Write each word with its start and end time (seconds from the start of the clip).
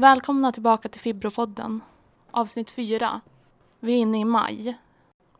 Välkomna 0.00 0.52
tillbaka 0.52 0.88
till 0.88 1.00
Fibrofodden, 1.00 1.80
avsnitt 2.30 2.70
4. 2.70 3.20
Vi 3.80 3.92
är 3.92 3.96
inne 3.96 4.20
i 4.20 4.24
maj. 4.24 4.78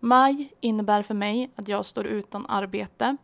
Maj 0.00 0.52
innebär 0.60 1.02
för 1.02 1.14
mig 1.14 1.50
att 1.56 1.68
jag 1.68 1.86
står 1.86 2.06
utan 2.06 2.46
arbete. 2.46 3.16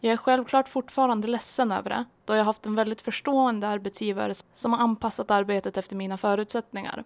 Jag 0.00 0.12
är 0.12 0.16
självklart 0.16 0.68
fortfarande 0.68 1.28
ledsen 1.28 1.72
över 1.72 1.90
det, 1.90 2.04
då 2.24 2.34
jag 2.34 2.44
haft 2.44 2.66
en 2.66 2.74
väldigt 2.74 3.02
förstående 3.02 3.68
arbetsgivare 3.68 4.34
som 4.52 4.72
har 4.72 4.80
anpassat 4.80 5.30
arbetet 5.30 5.76
efter 5.76 5.96
mina 5.96 6.16
förutsättningar. 6.16 7.04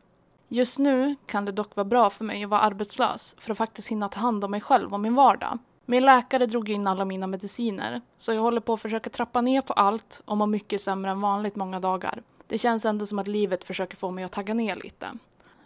Just 0.48 0.78
nu 0.78 1.16
kan 1.26 1.44
det 1.44 1.52
dock 1.52 1.76
vara 1.76 1.84
bra 1.84 2.10
för 2.10 2.24
mig 2.24 2.44
att 2.44 2.50
vara 2.50 2.60
arbetslös 2.60 3.36
för 3.38 3.52
att 3.52 3.58
faktiskt 3.58 3.88
hinna 3.88 4.08
ta 4.08 4.20
hand 4.20 4.44
om 4.44 4.50
mig 4.50 4.60
själv 4.60 4.94
och 4.94 5.00
min 5.00 5.14
vardag. 5.14 5.58
Min 5.86 6.04
läkare 6.04 6.46
drog 6.46 6.70
in 6.70 6.86
alla 6.86 7.04
mina 7.04 7.26
mediciner, 7.26 8.00
så 8.18 8.32
jag 8.32 8.42
håller 8.42 8.60
på 8.60 8.72
att 8.72 8.80
försöka 8.80 9.10
trappa 9.10 9.40
ner 9.40 9.60
på 9.60 9.72
allt 9.72 10.22
och 10.24 10.36
mår 10.36 10.46
mycket 10.46 10.80
sämre 10.80 11.10
än 11.10 11.20
vanligt 11.20 11.56
många 11.56 11.80
dagar. 11.80 12.22
Det 12.52 12.58
känns 12.58 12.84
ändå 12.84 13.06
som 13.06 13.18
att 13.18 13.28
livet 13.28 13.64
försöker 13.64 13.96
få 13.96 14.10
mig 14.10 14.24
att 14.24 14.32
tagga 14.32 14.54
ner 14.54 14.76
lite. 14.76 15.12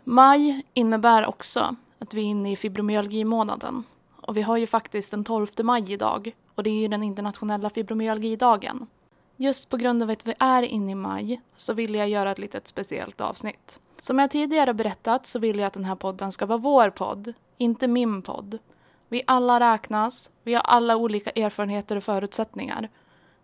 Maj 0.04 0.62
innebär 0.74 1.26
också 1.26 1.76
att 1.98 2.14
vi 2.14 2.20
är 2.20 2.24
inne 2.24 2.52
i 2.52 2.56
fibromyalgimånaden. 2.56 3.84
Och 4.20 4.36
vi 4.36 4.42
har 4.42 4.56
ju 4.56 4.66
faktiskt 4.66 5.10
den 5.10 5.24
12 5.24 5.46
maj 5.62 5.92
idag 5.92 6.34
och 6.54 6.62
det 6.62 6.70
är 6.70 6.74
ju 6.80 6.88
den 6.88 7.02
internationella 7.02 7.70
fibromyalgidagen. 7.70 8.86
Just 9.36 9.68
på 9.68 9.76
grund 9.76 10.02
av 10.02 10.10
att 10.10 10.26
vi 10.26 10.34
är 10.38 10.62
inne 10.62 10.92
i 10.92 10.94
maj 10.94 11.40
så 11.56 11.72
vill 11.72 11.94
jag 11.94 12.08
göra 12.08 12.30
ett 12.30 12.38
litet 12.38 12.66
speciellt 12.66 13.20
avsnitt. 13.20 13.80
Som 14.00 14.18
jag 14.18 14.30
tidigare 14.30 14.74
berättat 14.74 15.26
så 15.26 15.38
vill 15.38 15.58
jag 15.58 15.66
att 15.66 15.72
den 15.72 15.84
här 15.84 15.94
podden 15.94 16.32
ska 16.32 16.46
vara 16.46 16.58
vår 16.58 16.90
podd, 16.90 17.32
inte 17.58 17.88
min 17.88 18.22
podd. 18.22 18.58
Vi 19.08 19.22
alla 19.26 19.60
räknas, 19.60 20.30
vi 20.42 20.54
har 20.54 20.62
alla 20.62 20.96
olika 20.96 21.30
erfarenheter 21.30 21.96
och 21.96 22.04
förutsättningar. 22.04 22.88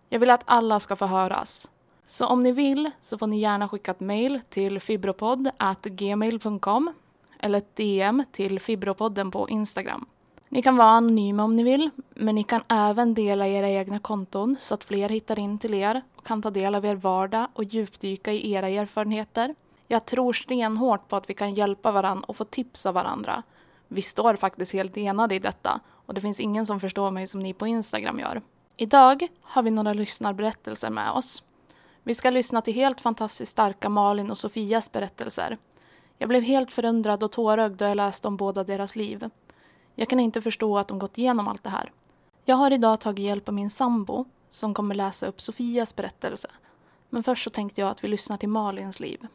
Jag 0.08 0.20
vill 0.20 0.30
att 0.30 0.42
alla 0.44 0.80
ska 0.80 0.96
få 0.96 1.06
höras. 1.06 1.68
Så 2.06 2.26
om 2.26 2.42
ni 2.42 2.52
vill 2.52 2.90
så 3.00 3.18
får 3.18 3.26
ni 3.26 3.38
gärna 3.38 3.68
skicka 3.68 3.90
ett 3.90 4.00
mail 4.00 4.40
till 4.48 4.80
fibropodd.gmail.com 4.80 6.92
eller 7.38 7.58
ett 7.58 7.76
DM 7.76 8.24
till 8.32 8.60
Fibropodden 8.60 9.30
på 9.30 9.48
Instagram. 9.48 10.06
Ni 10.48 10.62
kan 10.62 10.76
vara 10.76 10.88
anonyma 10.88 11.44
om 11.44 11.56
ni 11.56 11.62
vill, 11.62 11.90
men 12.14 12.34
ni 12.34 12.44
kan 12.44 12.62
även 12.68 13.14
dela 13.14 13.48
era 13.48 13.68
egna 13.68 13.98
konton 13.98 14.56
så 14.60 14.74
att 14.74 14.84
fler 14.84 15.08
hittar 15.08 15.38
in 15.38 15.58
till 15.58 15.74
er 15.74 16.02
och 16.16 16.26
kan 16.26 16.42
ta 16.42 16.50
del 16.50 16.74
av 16.74 16.84
er 16.84 16.94
vardag 16.94 17.46
och 17.52 17.64
djupdyka 17.64 18.32
i 18.32 18.52
era 18.52 18.68
erfarenheter. 18.68 19.54
Jag 19.88 20.06
tror 20.06 20.32
stenhårt 20.32 21.08
på 21.08 21.16
att 21.16 21.30
vi 21.30 21.34
kan 21.34 21.54
hjälpa 21.54 21.92
varandra 21.92 22.24
och 22.28 22.36
få 22.36 22.44
tips 22.44 22.86
av 22.86 22.94
varandra. 22.94 23.42
Vi 23.88 24.02
står 24.02 24.36
faktiskt 24.36 24.72
helt 24.72 24.96
enade 24.96 25.34
i 25.34 25.38
detta 25.38 25.80
och 26.06 26.14
det 26.14 26.20
finns 26.20 26.40
ingen 26.40 26.66
som 26.66 26.80
förstår 26.80 27.10
mig 27.10 27.26
som 27.26 27.42
ni 27.42 27.52
på 27.52 27.66
Instagram 27.66 28.18
gör. 28.18 28.42
Idag 28.76 29.28
har 29.42 29.62
vi 29.62 29.70
några 29.70 29.92
lyssnarberättelser 29.92 30.90
med 30.90 31.10
oss. 31.10 31.42
Vi 32.04 32.14
ska 32.14 32.30
lyssna 32.30 32.60
till 32.60 32.74
helt 32.74 33.00
fantastiskt 33.00 33.52
starka 33.52 33.88
Malin 33.88 34.30
och 34.30 34.38
Sofias 34.38 34.92
berättelser. 34.92 35.58
Jag 36.18 36.28
blev 36.28 36.42
helt 36.42 36.72
förundrad 36.72 37.22
och 37.22 37.32
tårögd 37.32 37.76
då 37.76 37.84
jag 37.84 37.96
läste 37.96 38.28
om 38.28 38.36
båda 38.36 38.64
deras 38.64 38.96
liv. 38.96 39.30
Jag 39.94 40.08
kan 40.08 40.20
inte 40.20 40.42
förstå 40.42 40.78
att 40.78 40.88
de 40.88 40.98
gått 40.98 41.18
igenom 41.18 41.48
allt 41.48 41.62
det 41.62 41.70
här. 41.70 41.92
Jag 42.44 42.56
har 42.56 42.70
idag 42.70 43.00
tagit 43.00 43.24
hjälp 43.24 43.48
av 43.48 43.54
min 43.54 43.70
sambo 43.70 44.24
som 44.50 44.74
kommer 44.74 44.94
läsa 44.94 45.26
upp 45.26 45.40
Sofias 45.40 45.96
berättelse. 45.96 46.48
Men 47.10 47.22
först 47.22 47.44
så 47.44 47.50
tänkte 47.50 47.80
jag 47.80 47.90
att 47.90 48.04
vi 48.04 48.08
lyssnar 48.08 48.36
till 48.36 48.48
Malins 48.48 49.00
liv. 49.00 49.26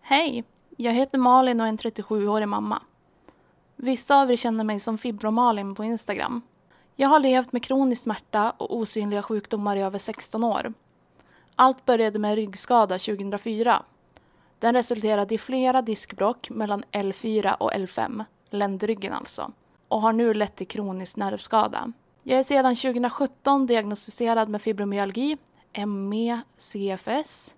Hej! 0.00 0.44
Jag 0.76 0.92
heter 0.92 1.18
Malin 1.18 1.60
och 1.60 1.66
är 1.66 1.68
en 1.68 1.78
37-årig 1.78 2.48
mamma. 2.48 2.82
Vissa 3.76 4.22
av 4.22 4.32
er 4.32 4.36
känner 4.36 4.64
mig 4.64 4.80
som 4.80 4.98
Fibromalin 4.98 5.74
på 5.74 5.84
Instagram. 5.84 6.42
Jag 6.96 7.08
har 7.08 7.20
levt 7.20 7.52
med 7.52 7.62
kronisk 7.62 8.02
smärta 8.02 8.50
och 8.50 8.76
osynliga 8.76 9.22
sjukdomar 9.22 9.76
i 9.76 9.82
över 9.82 9.98
16 9.98 10.44
år. 10.44 10.72
Allt 11.60 11.84
började 11.84 12.18
med 12.18 12.30
en 12.30 12.36
ryggskada 12.36 12.98
2004. 12.98 13.82
Den 14.58 14.74
resulterade 14.74 15.34
i 15.34 15.38
flera 15.38 15.82
diskbråck 15.82 16.50
mellan 16.50 16.84
L4 16.92 17.54
och 17.54 17.72
L5, 17.72 18.24
ländryggen 18.50 19.12
alltså, 19.12 19.52
och 19.88 20.00
har 20.00 20.12
nu 20.12 20.34
lett 20.34 20.56
till 20.56 20.66
kronisk 20.66 21.16
nervskada. 21.16 21.92
Jag 22.22 22.38
är 22.38 22.42
sedan 22.42 22.76
2017 22.76 23.66
diagnostiserad 23.66 24.48
med 24.48 24.62
fibromyalgi, 24.62 25.36
ME, 25.86 26.40
CFS, 26.56 27.54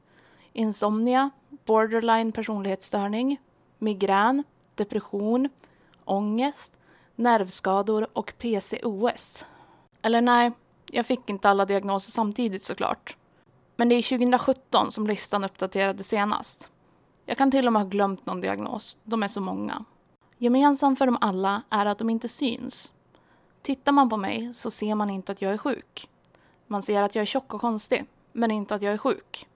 insomnia, 0.53 1.31
borderline 1.49 2.33
personlighetsstörning, 2.33 3.41
migrän, 3.79 4.45
depression, 4.75 5.49
ångest, 6.05 6.73
nervskador 7.17 8.07
och 8.13 8.33
PCOS. 8.39 9.47
Eller 10.03 10.21
nej, 10.21 10.53
jag 10.91 11.07
fick 11.07 11.31
inte 11.31 11.51
alla 11.51 11.65
diagnoser 11.65 12.13
samtidigt 12.13 12.63
såklart. 12.63 13.17
Men 13.83 13.89
det 13.89 13.95
är 13.95 14.03
2017 14.03 14.93
som 14.93 15.07
listan 15.07 15.45
uppdaterades 15.45 16.09
senast. 16.09 16.71
Jag 17.27 17.39
kan 17.39 17.51
till 17.51 17.67
och 17.67 17.73
med 17.73 17.83
ha 17.83 17.89
glömt 17.89 18.27
någon 18.27 18.41
diagnos, 18.41 18.99
de 19.05 19.23
är 19.23 19.29
så 19.29 19.41
många. 19.41 19.85
Gemensamt 20.39 20.99
för 20.99 21.07
dem 21.07 21.19
alla 21.21 21.63
är 21.71 21.87
att 21.87 21.99
de 21.99 22.11
inte 22.11 22.29
syns. 22.29 22.93
Tittar 23.63 23.93
man 23.93 24.11
på 24.11 24.17
mig 24.17 24.55
så 24.55 24.71
ser 24.71 24.95
man 24.95 25.11
inte 25.11 25.33
att 25.33 25.43
jag 25.43 25.53
är 25.53 25.59
sjuk. 25.59 26.09
Man 26.67 26.83
ser 26.83 27.03
att 27.03 27.15
jag 27.15 27.23
är 27.23 27.27
tjock 27.27 27.55
och 27.55 27.61
konstig, 27.61 28.05
men 28.33 28.51
inte 28.51 28.75
att 28.75 28.83
jag 28.83 28.93
är 28.93 28.99
sjuk. 28.99 29.47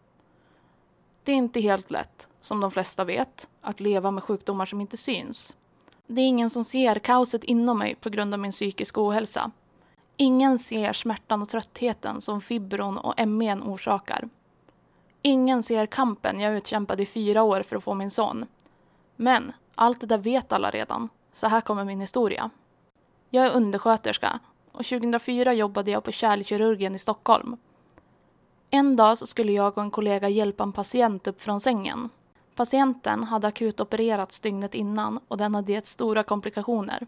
Det 1.25 1.33
är 1.33 1.37
inte 1.37 1.61
helt 1.61 1.91
lätt, 1.91 2.29
som 2.41 2.61
de 2.61 2.71
flesta 2.71 3.05
vet, 3.05 3.49
att 3.61 3.81
leva 3.81 4.11
med 4.11 4.23
sjukdomar 4.23 4.67
som 4.67 4.81
inte 4.81 4.97
syns. 4.97 5.57
Det 6.07 6.21
är 6.21 6.27
ingen 6.27 6.51
som 6.51 6.65
ser 6.65 6.99
kaoset 6.99 7.45
inom 7.45 7.79
mig 7.79 7.95
på 7.95 8.11
grund 8.11 8.35
av 8.35 8.41
min 8.41 8.53
psykiska 8.53 9.01
ohälsa. 9.01 9.51
Ingen 10.17 10.59
ser 10.59 10.93
smärtan 10.93 11.43
och 11.43 11.49
tröttheten 11.49 12.21
som 12.21 12.41
fibron 12.41 12.99
och 12.99 13.29
MEn 13.29 13.63
orsakar. 13.63 14.29
Ingen 15.23 15.63
ser 15.63 15.87
kampen 15.87 16.41
jag 16.41 16.57
utkämpade 16.57 17.03
i 17.03 17.07
fyra 17.07 17.43
år 17.43 17.63
för 17.63 17.77
att 17.77 17.85
få 17.85 17.95
min 17.95 18.11
son. 18.11 18.47
Men 19.17 19.53
allt 19.75 20.01
det 20.01 20.07
där 20.07 20.19
vet 20.19 20.53
alla 20.53 20.71
redan, 20.71 21.09
så 21.33 21.47
här 21.47 21.61
kommer 21.61 21.85
min 21.85 22.01
historia. 22.01 22.51
Jag 23.31 23.47
är 23.47 23.51
undersköterska 23.51 24.41
och 24.73 24.85
2004 24.85 25.53
jobbade 25.53 25.91
jag 25.91 26.05
på 26.05 26.13
kärlkirurgen 26.13 26.95
i 26.95 26.99
Stockholm. 26.99 27.57
En 28.71 28.97
dag 28.97 29.19
så 29.19 29.27
skulle 29.27 29.53
jag 29.53 29.79
och 29.79 29.85
en 29.85 29.91
kollega 29.91 30.29
hjälpa 30.29 30.63
en 30.63 30.73
patient 30.73 31.27
upp 31.27 31.43
från 31.43 31.61
sängen. 31.61 32.09
Patienten 32.55 33.25
hade 33.25 33.47
akutopererats 33.47 34.41
dygnet 34.41 34.75
innan 34.75 35.21
och 35.29 35.37
den 35.37 35.55
hade 35.55 35.73
gett 35.73 35.87
stora 35.87 36.23
komplikationer. 36.23 37.07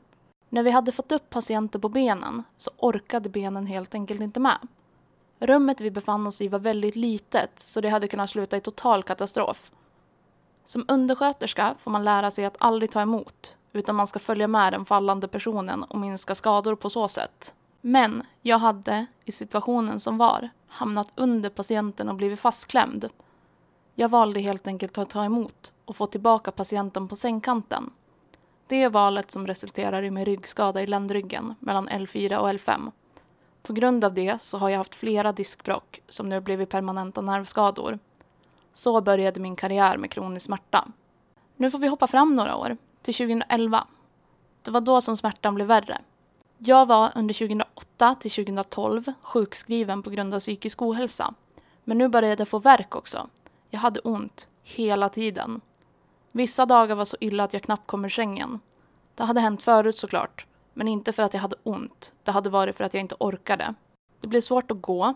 När 0.49 0.63
vi 0.63 0.71
hade 0.71 0.93
fått 0.93 1.13
upp 1.13 1.31
patienten 1.31 1.81
på 1.81 1.89
benen 1.89 2.43
så 2.57 2.71
orkade 2.77 3.29
benen 3.29 3.67
helt 3.67 3.95
enkelt 3.95 4.21
inte 4.21 4.41
med. 4.41 4.59
Rummet 5.41 5.81
vi 5.81 5.91
befann 5.91 6.27
oss 6.27 6.41
i 6.41 6.49
var 6.49 6.59
väldigt 6.59 6.97
litet 6.97 7.59
så 7.59 7.81
det 7.81 7.89
hade 7.89 8.09
kunnat 8.09 8.31
sluta 8.31 8.57
i 8.57 8.61
total 8.61 9.03
katastrof. 9.03 9.71
Som 10.65 10.85
undersköterska 10.89 11.75
får 11.79 11.91
man 11.91 12.05
lära 12.05 12.31
sig 12.31 12.45
att 12.45 12.57
aldrig 12.61 12.91
ta 12.91 13.01
emot 13.01 13.57
utan 13.73 13.97
man 13.97 14.07
ska 14.07 14.19
följa 14.19 14.49
med 14.49 14.73
den 14.73 14.85
fallande 14.85 15.29
personen 15.29 15.83
och 15.83 15.99
minska 15.99 16.35
skador 16.35 16.75
på 16.75 16.91
så 16.91 17.09
sätt. 17.09 17.55
Men 17.81 18.23
jag 18.43 18.59
hade, 18.59 19.07
i 19.25 19.33
situationen 19.33 20.01
som 20.01 20.19
var, 20.19 20.51
hamnat 20.67 21.13
under 21.15 21.51
patienten 21.51 22.09
och 22.09 22.15
blivit 22.15 22.41
fastklämd. 22.41 23.09
Jag 23.95 24.09
valde 24.09 24.41
helt 24.41 24.67
enkelt 24.67 24.99
att 24.99 25.11
ta 25.11 25.25
emot 25.25 25.73
och 25.85 25.97
få 25.97 26.07
tillbaka 26.07 26.51
patienten 26.51 27.09
på 27.09 27.17
sängkanten. 27.17 27.91
Det 28.69 28.83
är 28.83 28.91
valet 28.91 29.31
som 29.31 29.47
resulterar 29.47 30.03
i 30.03 30.11
min 30.11 30.25
ryggskada 30.25 30.83
i 30.83 30.87
ländryggen 30.87 31.55
mellan 31.61 31.89
L4 31.89 32.37
och 32.37 32.49
L5. 32.49 32.93
På 33.63 33.73
grund 33.73 34.05
av 34.05 34.15
det 34.15 34.43
så 34.43 34.59
har 34.59 34.69
jag 34.69 34.79
haft 34.79 34.95
flera 34.95 35.33
diskbråck 35.33 36.01
som 36.09 36.29
nu 36.29 36.41
blivit 36.41 36.69
permanenta 36.69 37.21
nervskador. 37.21 37.99
Så 38.75 39.01
började 39.01 39.41
min 39.41 39.57
karriär 39.57 39.97
med 39.97 40.11
kronisk 40.11 40.47
smärta. 40.47 40.89
Nu 41.57 41.71
får 41.71 41.79
vi 41.79 41.87
hoppa 41.87 42.07
fram 42.07 42.35
några 42.35 42.57
år, 42.57 42.77
till 43.03 43.15
2011. 43.15 43.87
Det 44.63 44.71
var 44.71 44.81
då 44.81 45.01
som 45.01 45.17
smärtan 45.17 45.55
blev 45.55 45.67
värre. 45.67 46.01
Jag 46.59 46.87
var 46.87 47.13
under 47.15 47.35
2008 47.35 48.15
till 48.15 48.31
2012 48.31 49.13
sjukskriven 49.23 50.03
på 50.03 50.11
grund 50.11 50.35
av 50.35 50.39
psykisk 50.39 50.83
ohälsa. 50.83 51.35
Men 51.85 51.99
nu 51.99 52.09
började 52.09 52.41
jag 52.41 52.49
få 52.49 52.59
värk 52.59 52.97
också. 52.97 53.29
Jag 53.71 53.81
hade 53.81 54.01
ont, 54.01 54.49
hela 54.63 55.09
tiden. 55.09 55.61
Vissa 56.33 56.67
dagar 56.67 56.95
var 56.95 57.05
så 57.05 57.17
illa 57.21 57.45
att 57.45 57.53
jag 57.53 57.63
knappt 57.63 57.87
kom 57.87 58.05
ur 58.05 58.09
sängen. 58.09 58.61
Det 59.15 59.25
hade 59.25 59.41
hänt 59.41 59.63
förut 59.63 59.99
såklart, 59.99 60.47
men 60.75 60.89
inte 60.89 61.13
för 61.13 61.23
att 61.23 61.35
jag 61.35 61.41
hade 61.41 61.57
ont. 61.63 62.13
Det 62.23 62.31
hade 62.31 62.51
varit 62.51 62.77
för 62.77 62.85
att 62.85 62.95
jag 62.95 63.01
inte 63.01 63.17
orkade. 63.21 63.75
Det 64.21 64.29
blev 64.29 64.41
svårt 64.41 64.71
att 64.71 64.83
gå, 64.83 65.15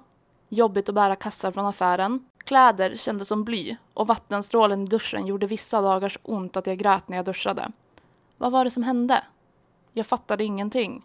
jobbigt 0.48 0.88
att 0.88 0.94
bära 0.94 1.16
kassar 1.16 1.52
från 1.52 1.66
affären. 1.66 2.26
Kläder 2.38 2.96
kändes 2.96 3.28
som 3.28 3.44
bly 3.44 3.76
och 3.94 4.06
vattenstrålen 4.06 4.84
i 4.84 4.86
duschen 4.86 5.26
gjorde 5.26 5.46
vissa 5.46 5.80
dagar 5.80 6.08
så 6.08 6.18
ont 6.22 6.56
att 6.56 6.66
jag 6.66 6.78
grät 6.78 7.08
när 7.08 7.16
jag 7.16 7.26
duschade. 7.26 7.72
Vad 8.36 8.52
var 8.52 8.64
det 8.64 8.70
som 8.70 8.82
hände? 8.82 9.24
Jag 9.92 10.06
fattade 10.06 10.44
ingenting. 10.44 11.02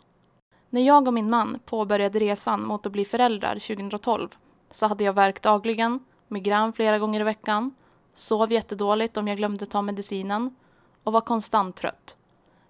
När 0.69 0.81
jag 0.81 1.07
och 1.07 1.13
min 1.13 1.29
man 1.29 1.59
påbörjade 1.65 2.19
resan 2.19 2.67
mot 2.67 2.85
att 2.85 2.91
bli 2.91 3.05
föräldrar 3.05 3.53
2012 3.59 4.29
så 4.71 4.87
hade 4.87 5.03
jag 5.03 5.13
värk 5.13 5.41
dagligen, 5.41 5.99
migrän 6.27 6.73
flera 6.73 6.99
gånger 6.99 7.19
i 7.19 7.23
veckan, 7.23 7.75
sov 8.17 8.51
jättedåligt 8.51 9.17
om 9.17 9.27
jag 9.27 9.37
glömde 9.37 9.65
ta 9.65 9.81
medicinen 9.81 10.55
och 11.03 11.13
var 11.13 11.21
konstant 11.21 11.75
trött. 11.75 12.17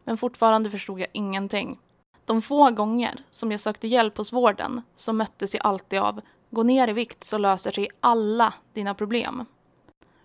Men 0.03 0.17
fortfarande 0.17 0.69
förstod 0.69 0.99
jag 0.99 1.07
ingenting. 1.11 1.79
De 2.25 2.41
få 2.41 2.71
gånger 2.71 3.23
som 3.29 3.51
jag 3.51 3.59
sökte 3.59 3.87
hjälp 3.87 4.17
hos 4.17 4.33
vården 4.33 4.81
så 4.95 5.13
möttes 5.13 5.53
jag 5.53 5.65
alltid 5.65 5.99
av 5.99 6.21
gå 6.49 6.63
ner 6.63 6.87
i 6.87 6.93
vikt 6.93 7.23
så 7.23 7.37
löser 7.37 7.71
sig 7.71 7.89
alla 7.99 8.53
dina 8.73 8.93
problem. 8.93 9.45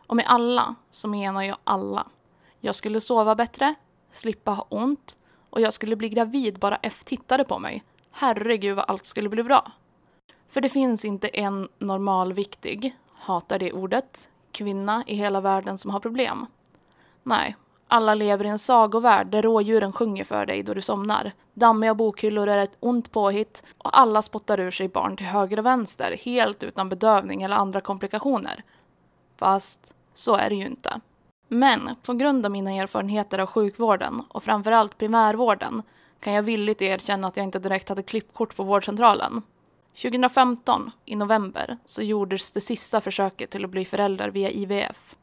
Och 0.06 0.16
med 0.16 0.24
alla 0.28 0.74
så 0.90 1.08
menar 1.08 1.42
jag 1.42 1.56
alla. 1.64 2.06
Jag 2.60 2.74
skulle 2.74 3.00
sova 3.00 3.34
bättre, 3.34 3.74
slippa 4.10 4.50
ha 4.50 4.66
ont 4.68 5.16
och 5.50 5.60
jag 5.60 5.72
skulle 5.72 5.96
bli 5.96 6.08
gravid 6.08 6.58
bara 6.58 6.78
F 6.82 7.04
tittade 7.04 7.44
på 7.44 7.58
mig. 7.58 7.84
Herregud 8.10 8.76
vad 8.76 8.84
allt 8.88 9.04
skulle 9.04 9.28
bli 9.28 9.42
bra. 9.42 9.72
För 10.48 10.60
det 10.60 10.68
finns 10.68 11.04
inte 11.04 11.28
en 11.28 11.68
normalviktig, 11.78 12.96
hatar 13.14 13.58
det 13.58 13.72
ordet, 13.72 14.30
kvinna 14.52 15.04
i 15.06 15.14
hela 15.14 15.40
världen 15.40 15.78
som 15.78 15.90
har 15.90 16.00
problem. 16.00 16.46
Nej, 17.22 17.56
alla 17.88 18.14
lever 18.14 18.44
i 18.44 18.48
en 18.48 18.58
sagovärld 18.58 19.26
där 19.26 19.42
rådjuren 19.42 19.92
sjunger 19.92 20.24
för 20.24 20.46
dig 20.46 20.62
då 20.62 20.74
du 20.74 20.80
somnar. 20.80 21.32
Dammiga 21.54 21.94
bokhyllor 21.94 22.48
är 22.48 22.58
ett 22.58 22.76
ont 22.80 23.12
påhitt 23.12 23.62
och 23.78 23.98
alla 23.98 24.22
spottar 24.22 24.60
ur 24.60 24.70
sig 24.70 24.88
barn 24.88 25.16
till 25.16 25.26
höger 25.26 25.58
och 25.58 25.66
vänster 25.66 26.16
helt 26.22 26.62
utan 26.62 26.88
bedövning 26.88 27.42
eller 27.42 27.56
andra 27.56 27.80
komplikationer. 27.80 28.64
Fast 29.36 29.94
så 30.14 30.36
är 30.36 30.48
det 30.48 30.54
ju 30.54 30.66
inte. 30.66 31.00
Men 31.48 31.90
på 32.02 32.12
grund 32.12 32.46
av 32.46 32.52
mina 32.52 32.72
erfarenheter 32.72 33.38
av 33.38 33.46
sjukvården 33.46 34.22
och 34.28 34.42
framförallt 34.42 34.98
primärvården 34.98 35.82
kan 36.20 36.32
jag 36.32 36.42
villigt 36.42 36.82
erkänna 36.82 37.28
att 37.28 37.36
jag 37.36 37.44
inte 37.44 37.58
direkt 37.58 37.88
hade 37.88 38.02
klippkort 38.02 38.56
på 38.56 38.62
vårdcentralen. 38.62 39.42
2015, 39.94 40.90
i 41.04 41.16
november, 41.16 41.78
så 41.84 42.02
gjordes 42.02 42.50
det 42.50 42.60
sista 42.60 43.00
försöket 43.00 43.50
till 43.50 43.64
att 43.64 43.70
bli 43.70 43.84
förälder 43.84 44.28
via 44.28 44.50
IVF. 44.50 45.16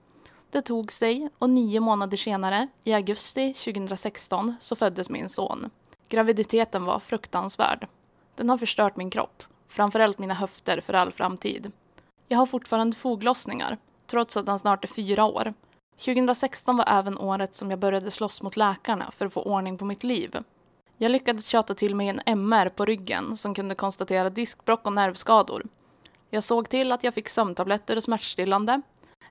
Det 0.51 0.61
tog 0.61 0.91
sig 0.91 1.29
och 1.37 1.49
nio 1.49 1.79
månader 1.79 2.17
senare, 2.17 2.67
i 2.83 2.93
augusti 2.93 3.53
2016, 3.53 4.55
så 4.59 4.75
föddes 4.75 5.09
min 5.09 5.29
son. 5.29 5.69
Graviditeten 6.09 6.85
var 6.85 6.99
fruktansvärd. 6.99 7.87
Den 8.35 8.49
har 8.49 8.57
förstört 8.57 8.95
min 8.95 9.09
kropp, 9.09 9.43
framförallt 9.67 10.19
mina 10.19 10.33
höfter 10.33 10.81
för 10.81 10.93
all 10.93 11.11
framtid. 11.11 11.71
Jag 12.27 12.37
har 12.37 12.45
fortfarande 12.45 12.95
foglossningar, 12.95 13.77
trots 14.07 14.37
att 14.37 14.47
han 14.47 14.59
snart 14.59 14.83
är 14.83 14.87
fyra 14.87 15.25
år. 15.25 15.53
2016 15.97 16.77
var 16.77 16.85
även 16.87 17.17
året 17.17 17.55
som 17.55 17.69
jag 17.69 17.79
började 17.79 18.11
slåss 18.11 18.41
mot 18.41 18.57
läkarna 18.57 19.11
för 19.11 19.25
att 19.25 19.33
få 19.33 19.41
ordning 19.41 19.77
på 19.77 19.85
mitt 19.85 20.03
liv. 20.03 20.37
Jag 21.01 21.11
lyckades 21.11 21.47
tjata 21.47 21.75
till 21.75 21.95
mig 21.95 22.07
en 22.07 22.21
MR 22.25 22.69
på 22.69 22.85
ryggen 22.85 23.37
som 23.37 23.55
kunde 23.55 23.75
konstatera 23.75 24.29
diskbråck 24.29 24.85
och 24.85 24.93
nervskador. 24.93 25.63
Jag 26.29 26.43
såg 26.43 26.69
till 26.69 26.91
att 26.91 27.03
jag 27.03 27.13
fick 27.13 27.29
sömntabletter 27.29 27.97
och 27.97 28.03
smärtstillande. 28.03 28.81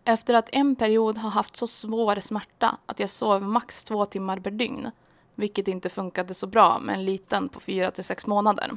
Efter 0.05 0.35
att 0.35 0.49
en 0.53 0.77
period 0.77 1.19
ha 1.19 1.29
haft 1.29 1.57
så 1.57 1.67
svår 1.67 2.17
smärta 2.21 2.79
att 2.87 3.01
jag 3.01 3.11
sov 3.11 3.43
max 3.43 3.85
två 3.85 4.05
timmar 4.05 4.41
per 4.41 4.51
dygn, 4.51 4.91
vilket 5.35 5.69
inte 5.69 5.89
funkade 5.89 6.35
så 6.35 6.47
bra 6.47 6.79
med 6.79 6.95
en 6.95 7.05
liten 7.05 7.49
på 7.49 7.61
fyra 7.61 7.91
till 7.91 8.05
sex 8.05 8.27
månader. 8.27 8.77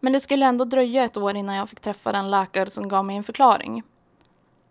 Men 0.00 0.12
det 0.12 0.20
skulle 0.20 0.46
ändå 0.46 0.64
dröja 0.64 1.04
ett 1.04 1.16
år 1.16 1.36
innan 1.36 1.54
jag 1.54 1.68
fick 1.68 1.80
träffa 1.80 2.12
den 2.12 2.30
läkare 2.30 2.70
som 2.70 2.88
gav 2.88 3.04
mig 3.04 3.16
en 3.16 3.24
förklaring. 3.24 3.82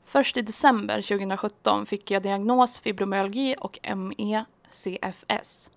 Först 0.06 0.38
i 0.38 0.42
december 0.42 1.02
2017 1.02 1.86
fick 1.86 2.12
jag 2.12 2.24
diagnos 2.24 2.80
fibromyalgi 2.80 3.56
och 3.60 3.80
ME-CFS. 3.96 5.70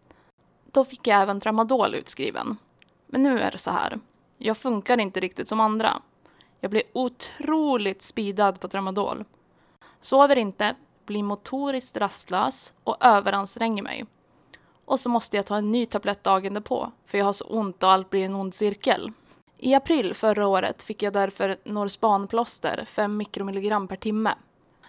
Då 0.74 0.84
fick 0.84 1.06
jag 1.06 1.22
även 1.22 1.40
tramadol 1.40 1.94
utskriven. 1.94 2.56
Men 3.06 3.22
nu 3.22 3.38
är 3.38 3.50
det 3.50 3.58
så 3.58 3.70
här. 3.70 4.00
Jag 4.38 4.56
funkar 4.56 5.00
inte 5.00 5.20
riktigt 5.20 5.48
som 5.48 5.60
andra. 5.60 6.02
Jag 6.60 6.70
blir 6.70 6.82
otroligt 6.92 8.02
speedad 8.02 8.60
på 8.60 8.68
tramadol. 8.68 9.24
Sover 10.00 10.36
inte, 10.36 10.74
blir 11.06 11.22
motoriskt 11.22 11.96
rastlös 11.96 12.72
och 12.84 12.96
överanstränger 13.00 13.82
mig. 13.82 14.06
Och 14.84 15.00
så 15.00 15.08
måste 15.08 15.36
jag 15.36 15.46
ta 15.46 15.56
en 15.56 15.72
ny 15.72 15.86
tablett 15.86 16.24
dagen 16.24 16.54
därpå 16.54 16.92
för 17.06 17.18
jag 17.18 17.24
har 17.24 17.32
så 17.32 17.44
ont 17.44 17.82
och 17.82 17.90
allt 17.90 18.10
blir 18.10 18.24
en 18.24 18.34
ond 18.34 18.54
cirkel. 18.54 19.12
I 19.58 19.74
april 19.74 20.14
förra 20.14 20.46
året 20.46 20.82
fick 20.82 21.02
jag 21.02 21.12
därför 21.12 21.56
Norspanplåster 21.64 22.84
5 22.86 23.16
mikromilligram 23.16 23.88
per 23.88 23.96
timme. 23.96 24.34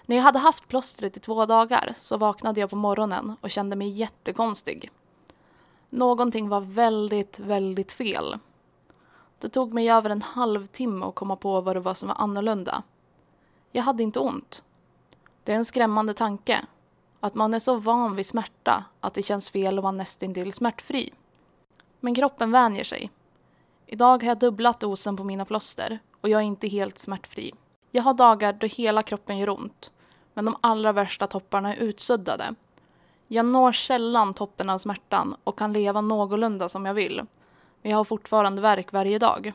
När 0.06 0.16
jag 0.16 0.24
hade 0.24 0.40
haft 0.40 0.68
plåstret 0.68 1.18
i 1.18 1.20
två 1.20 1.46
dagar 1.46 1.94
så 1.98 2.18
vaknade 2.18 2.60
jag 2.60 2.70
på 2.70 2.76
morgonen 2.76 3.36
och 3.42 3.52
kände 3.52 3.76
mig 3.76 3.90
jättekonstig. 3.90 4.92
Någonting 5.96 6.50
var 6.50 6.62
väldigt, 6.62 7.40
väldigt 7.40 7.92
fel. 7.92 8.38
Det 9.40 9.50
tog 9.50 9.74
mig 9.74 9.92
över 9.92 10.10
en 10.10 10.22
halvtimme 10.22 11.06
att 11.06 11.16
komma 11.16 11.36
på 11.36 11.62
vad 11.62 11.76
det 11.76 11.80
var 11.80 11.94
som 11.94 12.10
var 12.10 12.16
annorlunda. 12.16 12.84
Jag 13.72 13.84
hade 13.84 14.04
inte 14.04 14.20
ont. 14.20 14.64
Det 15.44 15.52
är 15.52 15.56
en 15.56 15.66
skrämmande 15.66 16.14
tanke. 16.14 16.66
Att 17.20 17.36
man 17.36 17.54
är 17.54 17.60
så 17.60 17.76
van 17.76 18.16
vid 18.16 18.26
smärta 18.26 18.86
att 19.00 19.14
det 19.14 19.24
känns 19.24 19.50
fel 19.50 19.78
att 19.78 19.84
vara 19.84 19.92
nästintill 19.92 20.54
smärtfri. 20.54 21.14
Men 22.00 22.16
kroppen 22.16 22.52
vänjer 22.52 22.84
sig. 22.84 23.12
Idag 23.86 24.24
har 24.24 24.28
jag 24.28 24.40
dubblat 24.40 24.80
dosen 24.80 25.18
på 25.18 25.24
mina 25.24 25.46
plåster 25.46 26.00
och 26.22 26.30
jag 26.30 26.42
är 26.42 26.46
inte 26.46 26.68
helt 26.68 27.00
smärtfri. 27.00 27.54
Jag 27.92 28.04
har 28.04 28.14
dagar 28.14 28.54
då 28.54 28.68
hela 28.68 29.04
kroppen 29.04 29.38
gör 29.38 29.50
ont, 29.50 29.92
men 30.34 30.46
de 30.46 30.56
allra 30.62 30.92
värsta 30.92 31.28
topparna 31.28 31.76
är 31.76 31.80
utsuddade. 31.80 32.56
Jag 33.28 33.46
når 33.46 33.72
sällan 33.72 34.34
toppen 34.34 34.70
av 34.70 34.78
smärtan 34.78 35.36
och 35.44 35.58
kan 35.58 35.74
leva 35.74 36.02
någorlunda 36.02 36.70
som 36.70 36.86
jag 36.86 36.94
vill, 36.94 37.26
men 37.82 37.92
jag 37.92 37.98
har 37.98 38.04
fortfarande 38.04 38.62
värk 38.62 38.92
varje 38.92 39.20
dag. 39.20 39.54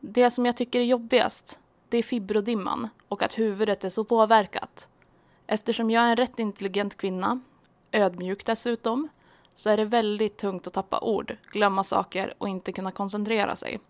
Det 0.00 0.30
som 0.30 0.46
jag 0.46 0.56
tycker 0.56 0.80
är 0.80 0.84
jobbigast, 0.84 1.60
det 1.88 1.98
är 1.98 2.02
fibrodimman 2.02 2.88
och 3.08 3.22
att 3.22 3.38
huvudet 3.38 3.84
är 3.84 3.88
så 3.88 4.04
påverkat. 4.04 4.88
Eftersom 5.46 5.90
jag 5.90 6.04
är 6.04 6.10
en 6.10 6.16
rätt 6.16 6.38
intelligent 6.38 6.96
kvinna, 6.96 7.40
ödmjuk 7.92 8.46
dessutom, 8.46 9.08
så 9.54 9.70
är 9.70 9.76
det 9.76 9.84
väldigt 9.84 10.36
tungt 10.36 10.66
att 10.66 10.72
tappa 10.72 11.00
ord, 11.00 11.36
glömma 11.52 11.84
saker 11.84 12.34
och 12.38 12.48
inte 12.48 12.72
kunna 12.72 12.90
koncentrera 12.90 13.56
sig. 13.56 13.80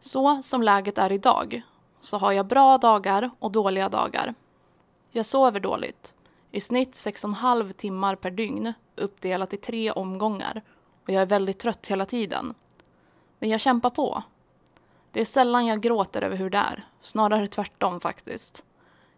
Så 0.00 0.42
som 0.42 0.62
läget 0.62 0.98
är 0.98 1.12
idag 1.12 1.62
så 2.00 2.16
har 2.16 2.32
jag 2.32 2.46
bra 2.46 2.78
dagar 2.78 3.30
och 3.38 3.50
dåliga 3.50 3.88
dagar. 3.88 4.34
Jag 5.10 5.26
sover 5.26 5.60
dåligt, 5.60 6.14
i 6.50 6.60
snitt 6.60 6.92
6,5 6.92 7.72
timmar 7.72 8.16
per 8.16 8.30
dygn 8.30 8.72
uppdelat 8.96 9.52
i 9.52 9.56
tre 9.56 9.90
omgångar 9.90 10.62
och 11.04 11.10
jag 11.10 11.22
är 11.22 11.26
väldigt 11.26 11.58
trött 11.58 11.86
hela 11.86 12.06
tiden. 12.06 12.54
Men 13.38 13.50
jag 13.50 13.60
kämpar 13.60 13.90
på. 13.90 14.22
Det 15.12 15.20
är 15.20 15.24
sällan 15.24 15.66
jag 15.66 15.80
gråter 15.80 16.22
över 16.22 16.36
hur 16.36 16.50
det 16.50 16.58
är, 16.58 16.86
snarare 17.02 17.46
tvärtom 17.46 18.00
faktiskt. 18.00 18.64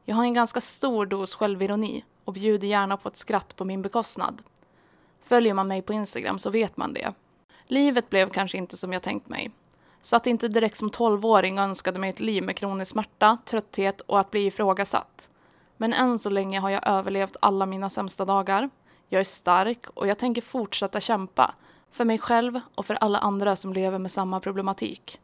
Jag 0.04 0.16
har 0.16 0.24
en 0.24 0.34
ganska 0.34 0.60
stor 0.60 1.06
dos 1.06 1.34
självironi 1.34 2.04
och 2.24 2.32
bjuder 2.32 2.68
gärna 2.68 2.96
på 2.96 3.08
ett 3.08 3.16
skratt 3.16 3.56
på 3.56 3.64
min 3.64 3.82
bekostnad. 3.82 4.42
Följer 5.22 5.54
man 5.54 5.68
mig 5.68 5.82
på 5.82 5.92
Instagram 5.92 6.38
så 6.38 6.50
vet 6.50 6.76
man 6.76 6.92
det. 6.92 7.14
Livet 7.66 8.10
blev 8.10 8.30
kanske 8.30 8.58
inte 8.58 8.76
som 8.76 8.92
jag 8.92 9.02
tänkt 9.02 9.28
mig. 9.28 9.50
Satt 10.02 10.26
inte 10.26 10.48
direkt 10.48 10.76
som 10.76 10.90
tolvåring 10.90 11.58
och 11.58 11.64
önskade 11.64 11.98
mig 11.98 12.10
ett 12.10 12.20
liv 12.20 12.42
med 12.42 12.56
kronisk 12.56 12.92
smärta, 12.92 13.38
trötthet 13.44 14.00
och 14.00 14.20
att 14.20 14.30
bli 14.30 14.46
ifrågasatt. 14.46 15.28
Men 15.82 15.92
än 15.92 16.18
så 16.18 16.30
länge 16.30 16.60
har 16.60 16.70
jag 16.70 16.88
överlevt 16.88 17.36
alla 17.40 17.66
mina 17.66 17.90
sämsta 17.90 18.24
dagar. 18.24 18.70
Jag 19.08 19.20
är 19.20 19.24
stark 19.24 19.86
och 19.94 20.06
jag 20.06 20.18
tänker 20.18 20.42
fortsätta 20.42 21.00
kämpa. 21.00 21.54
För 21.90 22.04
mig 22.04 22.18
själv 22.18 22.60
och 22.74 22.86
för 22.86 22.94
alla 22.94 23.18
andra 23.18 23.56
som 23.56 23.72
lever 23.72 23.98
med 23.98 24.12
samma 24.12 24.40
problematik. 24.40 25.20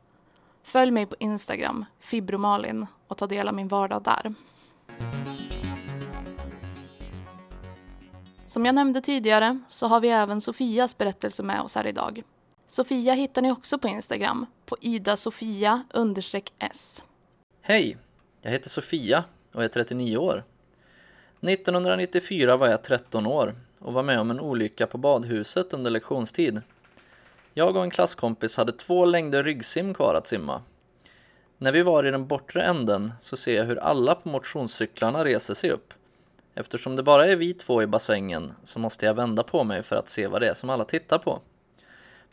Följ 0.63 0.91
mig 0.91 1.07
på 1.07 1.17
Instagram, 1.19 1.85
fibromalin, 2.01 2.87
och 3.07 3.17
ta 3.17 3.27
del 3.27 3.49
av 3.49 3.55
min 3.55 3.69
vardag 3.69 4.03
där. 4.03 4.35
Som 8.47 8.67
jag 8.67 8.75
nämnde 8.75 9.01
tidigare 9.01 9.61
så 9.69 9.87
har 9.87 10.01
vi 10.01 10.09
även 10.09 10.41
Sofias 10.41 10.99
berättelse 10.99 11.43
med 11.43 11.61
oss 11.61 11.75
här 11.75 11.87
idag. 11.87 12.23
Sofia 12.69 13.15
hittar 13.15 13.43
ni 13.43 13.53
också 13.53 13.79
på 13.79 13.89
Instagram, 13.89 14.47
på 14.67 14.77
idasofia 14.81 15.83
s. 16.59 17.03
Hej! 17.63 17.97
Jag 18.43 18.51
heter 18.51 18.69
Sofia 18.69 19.25
och 19.53 19.65
är 19.65 19.69
39 19.69 20.17
år. 20.17 20.45
1994 21.41 22.57
var 22.57 22.69
jag 22.69 22.83
13 22.83 23.27
år 23.27 23.55
och 23.79 23.93
var 23.93 24.03
med 24.03 24.21
om 24.21 24.31
en 24.31 24.41
olycka 24.41 24.87
på 24.87 24.99
badhuset 24.99 25.73
under 25.73 25.91
lektionstid. 25.91 26.63
Jag 27.55 27.77
och 27.77 27.83
en 27.83 27.91
klasskompis 27.91 28.57
hade 28.57 28.73
två 28.73 29.05
längder 29.05 29.45
ryggsim 29.45 29.95
kvar 29.95 30.15
att 30.15 30.27
simma. 30.27 30.63
När 31.59 31.73
vi 31.73 31.83
var 31.83 32.05
i 32.07 32.11
den 32.11 32.27
bortre 32.27 32.63
änden 32.63 33.13
så 33.21 33.37
ser 33.37 33.57
jag 33.57 33.65
hur 33.65 33.77
alla 33.77 34.15
på 34.15 34.29
motionscyklarna 34.29 35.25
reser 35.25 35.55
sig 35.55 35.71
upp. 35.71 35.95
Eftersom 36.55 36.97
det 36.97 37.03
bara 37.03 37.27
är 37.27 37.37
vi 37.37 37.55
två 37.55 37.83
i 37.83 37.87
bassängen 37.87 38.53
så 38.65 38.79
måste 38.79 39.07
jag 39.07 39.15
vända 39.15 39.43
på 39.43 39.65
mig 39.65 39.83
för 39.83 39.97
att 39.97 40.09
se 40.09 40.27
vad 40.27 40.43
det 40.43 40.49
är 40.49 40.55
som 40.55 40.71
alla 40.71 40.85
tittar 40.85 41.19
på. 41.19 41.41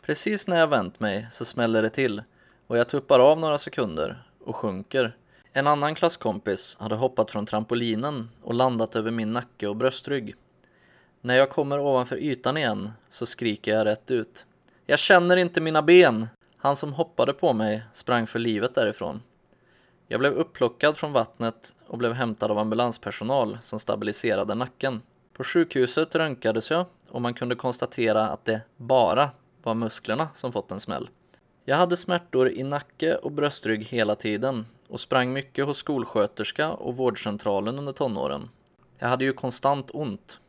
Precis 0.02 0.48
när 0.48 0.58
jag 0.58 0.66
vänt 0.66 1.00
mig 1.00 1.26
så 1.30 1.44
smäller 1.44 1.82
det 1.82 1.88
till 1.88 2.22
och 2.66 2.78
jag 2.78 2.88
tuppar 2.88 3.18
av 3.18 3.40
några 3.40 3.58
sekunder 3.58 4.22
och 4.44 4.56
sjunker. 4.56 5.16
En 5.56 5.66
annan 5.66 5.94
klasskompis 5.94 6.76
hade 6.80 6.94
hoppat 6.94 7.30
från 7.30 7.46
trampolinen 7.46 8.28
och 8.42 8.54
landat 8.54 8.96
över 8.96 9.10
min 9.10 9.32
nacke 9.32 9.68
och 9.68 9.76
bröstrygg. 9.76 10.34
När 11.20 11.34
jag 11.34 11.50
kommer 11.50 11.78
ovanför 11.78 12.16
ytan 12.16 12.56
igen 12.56 12.90
så 13.08 13.26
skriker 13.26 13.74
jag 13.74 13.84
rätt 13.84 14.10
ut. 14.10 14.46
Jag 14.86 14.98
känner 14.98 15.36
inte 15.36 15.60
mina 15.60 15.82
ben! 15.82 16.26
Han 16.56 16.76
som 16.76 16.92
hoppade 16.92 17.32
på 17.32 17.52
mig 17.52 17.82
sprang 17.92 18.26
för 18.26 18.38
livet 18.38 18.74
därifrån. 18.74 19.22
Jag 20.08 20.20
blev 20.20 20.32
upplockad 20.32 20.96
från 20.96 21.12
vattnet 21.12 21.72
och 21.86 21.98
blev 21.98 22.12
hämtad 22.12 22.50
av 22.50 22.58
ambulanspersonal 22.58 23.58
som 23.62 23.78
stabiliserade 23.78 24.54
nacken. 24.54 25.02
På 25.32 25.44
sjukhuset 25.44 26.14
röntgades 26.14 26.70
jag 26.70 26.86
och 27.08 27.22
man 27.22 27.34
kunde 27.34 27.54
konstatera 27.54 28.26
att 28.26 28.44
det 28.44 28.60
bara 28.76 29.30
var 29.62 29.74
musklerna 29.74 30.28
som 30.34 30.52
fått 30.52 30.70
en 30.70 30.80
smäll. 30.80 31.08
Jag 31.64 31.76
hade 31.76 31.96
smärtor 31.96 32.50
i 32.50 32.62
nacke 32.62 33.14
och 33.14 33.32
bröstrygg 33.32 33.84
hela 33.84 34.14
tiden 34.14 34.66
och 34.88 35.00
sprang 35.00 35.32
mycket 35.32 35.66
hos 35.66 35.76
skolsköterska 35.76 36.72
och 36.72 36.96
vårdcentralen 36.96 37.78
under 37.78 37.92
tonåren. 37.92 38.50
Jag 38.98 39.08
hade 39.08 39.24
ju 39.24 39.32
konstant 39.32 39.90
ont. 39.94 40.40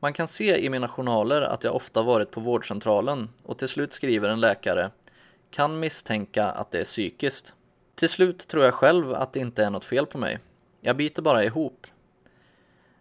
Man 0.00 0.12
kan 0.12 0.28
se 0.28 0.64
i 0.64 0.70
mina 0.70 0.88
journaler 0.88 1.42
att 1.42 1.64
jag 1.64 1.74
ofta 1.74 2.02
varit 2.02 2.30
på 2.30 2.40
vårdcentralen 2.40 3.28
och 3.42 3.58
till 3.58 3.68
slut 3.68 3.92
skriver 3.92 4.28
en 4.28 4.40
läkare 4.40 4.90
kan 5.50 5.80
misstänka 5.80 6.44
att 6.44 6.70
det 6.70 6.80
är 6.80 6.84
psykiskt. 6.84 7.54
Till 7.94 8.08
slut 8.08 8.48
tror 8.48 8.64
jag 8.64 8.74
själv 8.74 9.12
att 9.12 9.32
det 9.32 9.40
inte 9.40 9.64
är 9.64 9.70
något 9.70 9.84
fel 9.84 10.06
på 10.06 10.18
mig. 10.18 10.38
Jag 10.80 10.96
biter 10.96 11.22
bara 11.22 11.44
ihop. 11.44 11.86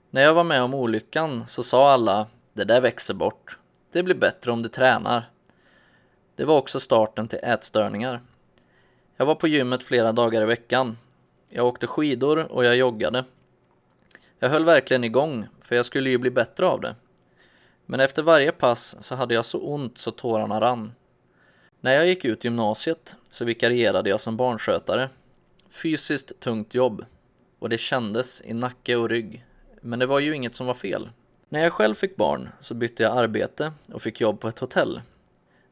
När 0.10 0.22
jag 0.22 0.34
var 0.34 0.44
med 0.44 0.62
om 0.62 0.74
olyckan 0.74 1.48
så 1.48 1.64
sa 1.64 1.92
alla 1.92 2.28
det 2.54 2.64
där 2.64 2.82
växer 2.82 3.14
bort. 3.14 3.58
Det 3.92 4.04
blir 4.04 4.16
bättre 4.16 4.52
om 4.52 4.62
du 4.62 4.70
tränar. 4.70 5.30
Det 6.36 6.46
var 6.46 6.58
också 6.58 6.80
starten 6.80 7.28
till 7.28 7.40
ätstörningar. 7.44 8.22
Jag 9.18 9.26
var 9.26 9.36
på 9.36 9.48
gymmet 9.48 9.84
flera 9.84 10.12
dagar 10.12 10.42
i 10.42 10.46
veckan. 10.46 10.98
Jag 11.50 11.66
åkte 11.66 11.88
skidor 11.88 12.52
och 12.52 12.66
jag 12.66 12.76
joggade. 12.76 13.26
Jag 14.40 14.50
höll 14.50 14.66
verkligen 14.66 15.04
igång, 15.04 15.48
för 15.62 15.76
jag 15.76 15.86
skulle 15.86 16.10
ju 16.10 16.18
bli 16.18 16.30
bättre 16.30 16.66
av 16.66 16.82
det. 16.82 16.96
Men 17.86 18.00
efter 18.00 18.24
varje 18.24 18.52
pass 18.52 18.96
så 19.00 19.16
hade 19.16 19.34
jag 19.34 19.46
så 19.46 19.60
ont 19.60 19.98
så 19.98 20.12
tårarna 20.12 20.62
rann. 20.62 20.92
När 21.82 21.94
jag 21.94 22.08
gick 22.08 22.26
ut 22.26 22.44
gymnasiet 22.44 23.16
så 23.30 23.46
vikarierade 23.46 24.10
jag 24.10 24.22
som 24.22 24.38
barnskötare. 24.38 25.10
Fysiskt 25.70 26.40
tungt 26.40 26.74
jobb. 26.74 27.06
Och 27.60 27.70
det 27.70 27.78
kändes 27.78 28.42
i 28.46 28.54
nacke 28.54 28.96
och 28.96 29.10
rygg. 29.10 29.46
Men 29.82 30.00
det 30.00 30.06
var 30.06 30.20
ju 30.20 30.36
inget 30.36 30.56
som 30.56 30.68
var 30.68 30.74
fel. 30.74 31.10
När 31.50 31.64
jag 31.64 31.74
själv 31.74 31.96
fick 31.96 32.16
barn 32.16 32.50
så 32.60 32.74
bytte 32.74 33.04
jag 33.04 33.18
arbete 33.18 33.72
och 33.94 34.02
fick 34.02 34.22
jobb 34.22 34.40
på 34.40 34.48
ett 34.48 34.60
hotell. 34.60 35.02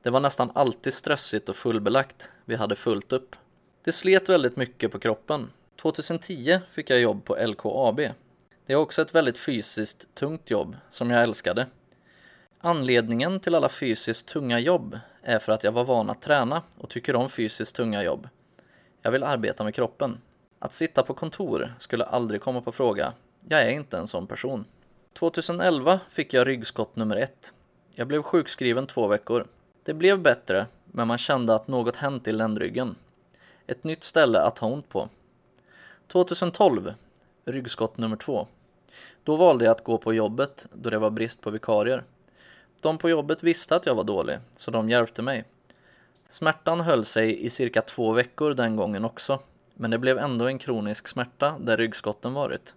Det 0.04 0.10
var 0.10 0.20
nästan 0.20 0.52
alltid 0.56 0.94
stressigt 0.94 1.50
och 1.50 1.56
fullbelagt. 1.56 2.32
Vi 2.46 2.56
hade 2.56 2.76
fullt 2.76 3.14
upp. 3.14 3.36
Det 3.84 3.92
slet 3.92 4.30
väldigt 4.30 4.56
mycket 4.56 4.92
på 4.92 5.00
kroppen. 5.00 5.50
2010 5.82 6.60
fick 6.72 6.90
jag 6.90 7.02
jobb 7.02 7.26
på 7.26 7.36
LKAB. 7.36 7.98
Det 8.66 8.74
är 8.74 8.76
också 8.76 9.02
ett 9.02 9.16
väldigt 9.16 9.38
fysiskt 9.38 10.16
tungt 10.16 10.50
jobb 10.50 10.76
som 10.90 11.12
jag 11.12 11.24
älskade. 11.24 11.68
Anledningen 12.60 13.40
till 13.40 13.56
alla 13.56 13.70
fysiskt 13.70 14.28
tunga 14.28 14.60
jobb 14.60 15.00
är 15.22 15.40
för 15.40 15.52
att 15.52 15.64
jag 15.64 15.72
var 15.72 15.84
van 15.84 16.10
att 16.10 16.22
träna 16.22 16.62
och 16.78 16.90
tycker 16.90 17.16
om 17.16 17.30
fysiskt 17.30 17.76
tunga 17.76 18.04
jobb. 18.04 18.30
Jag 19.02 19.12
vill 19.12 19.24
arbeta 19.24 19.64
med 19.64 19.76
kroppen. 19.76 20.22
Att 20.60 20.74
sitta 20.74 21.04
på 21.04 21.14
kontor 21.14 21.76
skulle 21.80 22.06
aldrig 22.06 22.42
komma 22.42 22.62
på 22.62 22.72
fråga. 22.72 23.14
Jag 23.50 23.62
är 23.62 23.70
inte 23.72 23.98
en 23.98 24.08
sån 24.08 24.28
person. 24.28 24.66
2011 25.14 26.00
fick 26.10 26.34
jag 26.34 26.48
ryggskott 26.48 26.96
nummer 26.96 27.16
ett. 27.16 27.54
Jag 27.92 28.08
blev 28.08 28.22
sjukskriven 28.22 28.88
två 28.88 29.08
veckor. 29.08 29.48
Det 29.86 29.94
blev 29.94 30.20
bättre, 30.20 30.66
men 30.86 31.08
man 31.08 31.18
kände 31.18 31.56
att 31.56 31.68
något 31.68 31.96
hänt 31.96 32.28
i 32.28 32.32
ländryggen. 32.32 32.96
Ett 33.68 33.84
nytt 33.84 34.04
ställe 34.04 34.42
att 34.42 34.60
ha 34.60 34.68
ont 34.68 34.90
på. 34.90 35.10
2012, 36.08 36.94
ryggskott 37.46 37.98
nummer 37.98 38.18
två. 38.18 38.48
Då 39.24 39.36
valde 39.36 39.66
jag 39.66 39.72
att 39.72 39.84
gå 39.84 39.98
på 39.98 40.14
jobbet 40.14 40.68
då 40.74 40.90
det 40.90 41.00
var 41.00 41.10
brist 41.10 41.42
på 41.42 41.50
vikarier. 41.50 42.04
De 42.82 42.98
på 42.98 43.10
jobbet 43.10 43.44
visste 43.44 43.76
att 43.76 43.86
jag 43.86 43.96
var 43.96 44.04
dålig, 44.04 44.38
så 44.56 44.72
de 44.72 44.90
hjälpte 44.90 45.22
mig. 45.22 45.44
Smärtan 46.28 46.82
höll 46.82 47.06
sig 47.06 47.46
i 47.46 47.50
cirka 47.50 47.82
två 47.82 48.12
veckor 48.12 48.54
den 48.54 48.76
gången 48.76 49.06
också, 49.06 49.40
men 49.74 49.92
det 49.92 49.98
blev 49.98 50.18
ändå 50.18 50.48
en 50.48 50.60
kronisk 50.60 51.08
smärta 51.08 51.56
där 51.60 51.78
ryggskotten 51.78 52.34
varit. 52.34 52.76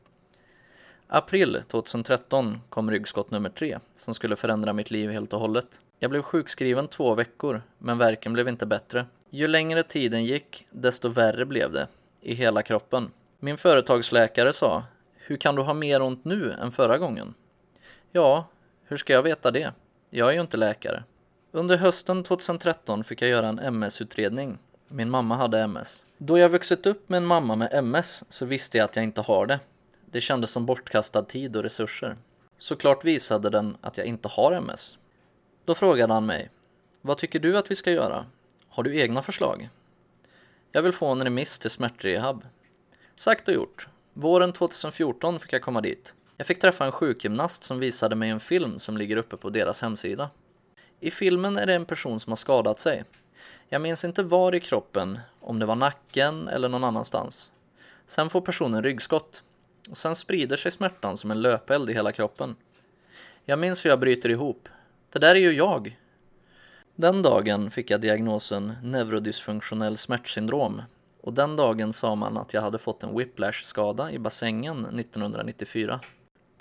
April 1.06 1.62
2013 1.68 2.60
kom 2.68 2.90
ryggskott 2.90 3.30
nummer 3.30 3.50
tre, 3.50 3.78
som 3.96 4.14
skulle 4.14 4.36
förändra 4.36 4.72
mitt 4.72 4.90
liv 4.90 5.10
helt 5.10 5.32
och 5.32 5.40
hållet. 5.40 5.80
Jag 5.98 6.10
blev 6.10 6.22
sjukskriven 6.22 6.88
två 6.88 7.14
veckor, 7.14 7.62
men 7.78 7.98
verken 7.98 8.32
blev 8.32 8.48
inte 8.48 8.66
bättre. 8.66 9.06
Ju 9.30 9.48
längre 9.48 9.82
tiden 9.82 10.24
gick, 10.24 10.66
desto 10.70 11.08
värre 11.08 11.44
blev 11.44 11.72
det, 11.72 11.88
i 12.20 12.34
hela 12.34 12.62
kroppen. 12.62 13.10
Min 13.38 13.56
företagsläkare 13.56 14.52
sa, 14.52 14.84
hur 15.14 15.36
kan 15.36 15.54
du 15.54 15.62
ha 15.62 15.74
mer 15.74 16.02
ont 16.02 16.24
nu 16.24 16.52
än 16.52 16.72
förra 16.72 16.98
gången? 16.98 17.34
Ja, 18.12 18.46
hur 18.84 18.96
ska 18.96 19.12
jag 19.12 19.22
veta 19.22 19.50
det? 19.50 19.72
Jag 20.10 20.28
är 20.28 20.32
ju 20.32 20.40
inte 20.40 20.56
läkare. 20.56 21.04
Under 21.52 21.76
hösten 21.76 22.22
2013 22.22 23.04
fick 23.04 23.22
jag 23.22 23.30
göra 23.30 23.48
en 23.48 23.58
MS-utredning. 23.58 24.58
Min 24.88 25.10
mamma 25.10 25.36
hade 25.36 25.60
MS. 25.60 26.06
Då 26.18 26.38
jag 26.38 26.48
vuxit 26.48 26.86
upp 26.86 27.08
med 27.08 27.16
en 27.16 27.26
mamma 27.26 27.56
med 27.56 27.68
MS 27.72 28.24
så 28.28 28.46
visste 28.46 28.78
jag 28.78 28.84
att 28.84 28.96
jag 28.96 29.04
inte 29.04 29.20
har 29.20 29.46
det. 29.46 29.60
Det 30.06 30.20
kändes 30.20 30.50
som 30.50 30.66
bortkastad 30.66 31.22
tid 31.22 31.56
och 31.56 31.62
resurser. 31.62 32.16
Såklart 32.58 33.04
visade 33.04 33.50
den 33.50 33.76
att 33.80 33.98
jag 33.98 34.06
inte 34.06 34.28
har 34.28 34.52
MS. 34.52 34.98
Då 35.66 35.74
frågade 35.74 36.12
han 36.14 36.26
mig, 36.26 36.50
vad 37.00 37.18
tycker 37.18 37.38
du 37.38 37.58
att 37.58 37.70
vi 37.70 37.74
ska 37.74 37.90
göra? 37.90 38.26
Har 38.68 38.82
du 38.82 39.00
egna 39.00 39.22
förslag? 39.22 39.68
Jag 40.72 40.82
vill 40.82 40.92
få 40.92 41.06
en 41.06 41.22
remiss 41.22 41.58
till 41.58 41.70
smärtrehab. 41.70 42.46
Sagt 43.14 43.48
och 43.48 43.54
gjort. 43.54 43.88
Våren 44.12 44.52
2014 44.52 45.38
fick 45.38 45.52
jag 45.52 45.62
komma 45.62 45.80
dit. 45.80 46.14
Jag 46.36 46.46
fick 46.46 46.60
träffa 46.60 46.84
en 46.84 46.92
sjukgymnast 46.92 47.62
som 47.62 47.78
visade 47.78 48.16
mig 48.16 48.30
en 48.30 48.40
film 48.40 48.78
som 48.78 48.96
ligger 48.96 49.16
uppe 49.16 49.36
på 49.36 49.50
deras 49.50 49.82
hemsida. 49.82 50.30
I 51.00 51.10
filmen 51.10 51.56
är 51.56 51.66
det 51.66 51.74
en 51.74 51.86
person 51.86 52.20
som 52.20 52.30
har 52.30 52.36
skadat 52.36 52.78
sig. 52.78 53.04
Jag 53.68 53.82
minns 53.82 54.04
inte 54.04 54.22
var 54.22 54.54
i 54.54 54.60
kroppen, 54.60 55.18
om 55.40 55.58
det 55.58 55.66
var 55.66 55.76
nacken 55.76 56.48
eller 56.48 56.68
någon 56.68 56.84
annanstans. 56.84 57.52
Sen 58.06 58.30
får 58.30 58.40
personen 58.40 58.82
ryggskott. 58.82 59.42
Och 59.90 59.96
sen 59.96 60.14
sprider 60.14 60.56
sig 60.56 60.70
smärtan 60.70 61.16
som 61.16 61.30
en 61.30 61.42
löpeld 61.42 61.90
i 61.90 61.94
hela 61.94 62.12
kroppen. 62.12 62.56
Jag 63.44 63.58
minns 63.58 63.84
hur 63.84 63.90
jag 63.90 64.00
bryter 64.00 64.28
ihop. 64.28 64.68
Det 65.12 65.18
där 65.18 65.34
är 65.34 65.40
ju 65.40 65.52
jag. 65.52 65.98
Den 66.94 67.22
dagen 67.22 67.70
fick 67.70 67.90
jag 67.90 68.00
diagnosen 68.00 68.72
neurodysfunktionell 68.82 69.96
smärtsyndrom 69.96 70.82
och 71.20 71.32
den 71.32 71.56
dagen 71.56 71.92
sa 71.92 72.14
man 72.14 72.36
att 72.36 72.54
jag 72.54 72.62
hade 72.62 72.78
fått 72.78 73.02
en 73.02 73.18
whiplash-skada 73.18 74.12
i 74.12 74.18
bassängen 74.18 74.86
1994. 75.00 76.00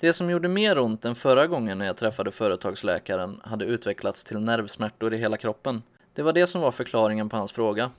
Det 0.00 0.12
som 0.12 0.30
gjorde 0.30 0.48
mer 0.48 0.78
ont 0.78 1.04
än 1.04 1.14
förra 1.14 1.46
gången 1.46 1.78
när 1.78 1.86
jag 1.86 1.96
träffade 1.96 2.30
företagsläkaren 2.30 3.40
hade 3.44 3.64
utvecklats 3.64 4.24
till 4.24 4.40
nervsmärtor 4.40 5.14
i 5.14 5.16
hela 5.16 5.36
kroppen. 5.36 5.82
Det 6.12 6.22
var 6.22 6.32
det 6.32 6.46
som 6.46 6.60
var 6.60 6.70
förklaringen 6.70 7.28
på 7.28 7.36
hans 7.36 7.52
fråga. 7.52 7.90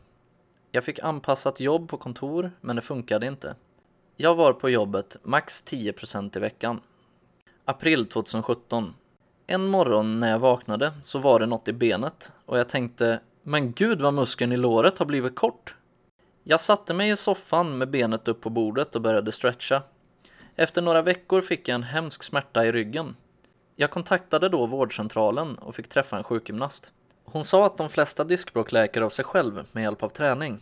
Jag 0.71 0.83
fick 0.83 0.99
anpassat 0.99 1.59
jobb 1.59 1.89
på 1.89 1.97
kontor, 1.97 2.51
men 2.61 2.75
det 2.75 2.81
funkade 2.81 3.27
inte. 3.27 3.55
Jag 4.15 4.35
var 4.35 4.53
på 4.53 4.69
jobbet 4.69 5.17
max 5.23 5.63
10% 5.63 6.37
i 6.37 6.39
veckan. 6.39 6.81
April 7.65 8.05
2017. 8.05 8.93
En 9.49 9.67
morgon 9.67 10.19
när 10.19 10.29
jag 10.29 10.39
vaknade 10.39 10.93
så 11.03 11.19
var 11.19 11.39
det 11.39 11.45
något 11.45 11.67
i 11.67 11.73
benet 11.73 12.33
och 12.45 12.59
jag 12.59 12.69
tänkte, 12.69 13.19
men 13.43 13.71
gud 13.71 14.01
vad 14.01 14.13
muskeln 14.13 14.51
i 14.51 14.57
låret 14.57 14.99
har 14.99 15.05
blivit 15.05 15.35
kort. 15.35 15.75
Jag 16.43 16.61
satte 16.61 16.93
mig 16.93 17.09
i 17.09 17.15
soffan 17.15 17.77
med 17.77 17.89
benet 17.89 18.27
upp 18.27 18.41
på 18.41 18.49
bordet 18.49 18.95
och 18.95 19.01
började 19.01 19.31
stretcha. 19.31 19.83
Efter 20.55 20.81
några 20.81 21.01
veckor 21.01 21.41
fick 21.41 21.67
jag 21.67 21.75
en 21.75 21.83
hemsk 21.83 22.23
smärta 22.23 22.65
i 22.65 22.71
ryggen. 22.71 23.15
Jag 23.75 23.91
kontaktade 23.91 24.49
då 24.49 24.65
vårdcentralen 24.65 25.57
och 25.57 25.75
fick 25.75 25.89
träffa 25.89 26.17
en 26.17 26.23
sjukgymnast. 26.23 26.91
Hon 27.25 27.43
sa 27.43 27.65
att 27.65 27.77
de 27.77 27.89
flesta 27.89 28.23
diskbråck 28.23 28.71
läker 28.71 29.01
av 29.01 29.09
sig 29.09 29.25
själv 29.25 29.67
med 29.71 29.83
hjälp 29.83 30.03
av 30.03 30.09
träning. 30.09 30.59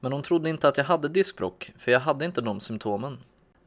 Men 0.00 0.12
hon 0.12 0.22
trodde 0.22 0.50
inte 0.50 0.68
att 0.68 0.76
jag 0.76 0.84
hade 0.84 1.08
diskbråck, 1.08 1.72
för 1.76 1.92
jag 1.92 2.00
hade 2.00 2.24
inte 2.24 2.40
de 2.40 2.60
symptomen. 2.60 3.18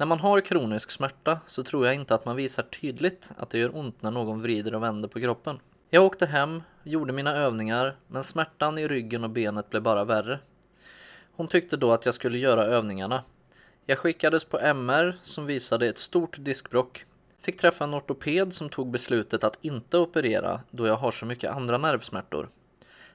När 0.01 0.05
man 0.05 0.19
har 0.19 0.41
kronisk 0.41 0.91
smärta 0.91 1.39
så 1.45 1.63
tror 1.63 1.85
jag 1.85 1.95
inte 1.95 2.15
att 2.15 2.25
man 2.25 2.35
visar 2.35 2.63
tydligt 2.63 3.31
att 3.37 3.49
det 3.49 3.57
gör 3.57 3.77
ont 3.77 4.01
när 4.01 4.11
någon 4.11 4.41
vrider 4.41 4.75
och 4.75 4.83
vänder 4.83 5.09
på 5.09 5.19
kroppen. 5.19 5.59
Jag 5.89 6.03
åkte 6.03 6.25
hem, 6.25 6.63
gjorde 6.83 7.13
mina 7.13 7.35
övningar, 7.35 7.95
men 8.07 8.23
smärtan 8.23 8.77
i 8.77 8.87
ryggen 8.87 9.23
och 9.23 9.29
benet 9.29 9.69
blev 9.69 9.81
bara 9.81 10.03
värre. 10.03 10.39
Hon 11.35 11.47
tyckte 11.47 11.77
då 11.77 11.91
att 11.91 12.05
jag 12.05 12.13
skulle 12.13 12.37
göra 12.37 12.65
övningarna. 12.65 13.23
Jag 13.85 13.97
skickades 13.97 14.45
på 14.45 14.59
MR 14.59 15.17
som 15.21 15.45
visade 15.45 15.87
ett 15.87 15.97
stort 15.97 16.37
diskbråck. 16.39 17.05
Fick 17.39 17.57
träffa 17.57 17.83
en 17.83 17.93
ortoped 17.93 18.53
som 18.53 18.69
tog 18.69 18.91
beslutet 18.91 19.43
att 19.43 19.57
inte 19.61 19.97
operera 19.97 20.61
då 20.71 20.87
jag 20.87 20.95
har 20.95 21.11
så 21.11 21.25
mycket 21.25 21.51
andra 21.51 21.77
nervsmärtor. 21.77 22.49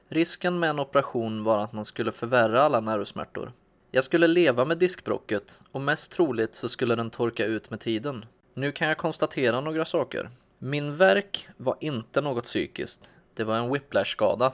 Risken 0.07 0.59
med 0.59 0.69
en 0.69 0.79
operation 0.79 1.43
var 1.43 1.57
att 1.57 1.73
man 1.73 1.85
skulle 1.85 2.11
förvärra 2.11 2.61
alla 2.63 2.79
nervsmärtor. 2.79 3.51
Jag 3.91 4.03
skulle 4.03 4.27
leva 4.27 4.65
med 4.65 4.77
diskbrocket 4.77 5.61
och 5.71 5.81
mest 5.81 6.11
troligt 6.11 6.55
så 6.55 6.69
skulle 6.69 6.95
den 6.95 7.09
torka 7.09 7.45
ut 7.45 7.69
med 7.69 7.79
tiden. 7.79 8.25
Nu 8.53 8.71
kan 8.71 8.87
jag 8.87 8.97
konstatera 8.97 9.61
några 9.61 9.85
saker. 9.85 10.29
Min 10.57 10.95
verk 10.95 11.47
var 11.57 11.77
inte 11.79 12.21
något 12.21 12.43
psykiskt. 12.43 13.19
Det 13.33 13.43
var 13.43 13.57
en 13.57 13.73
whiplash-skada. 13.73 14.53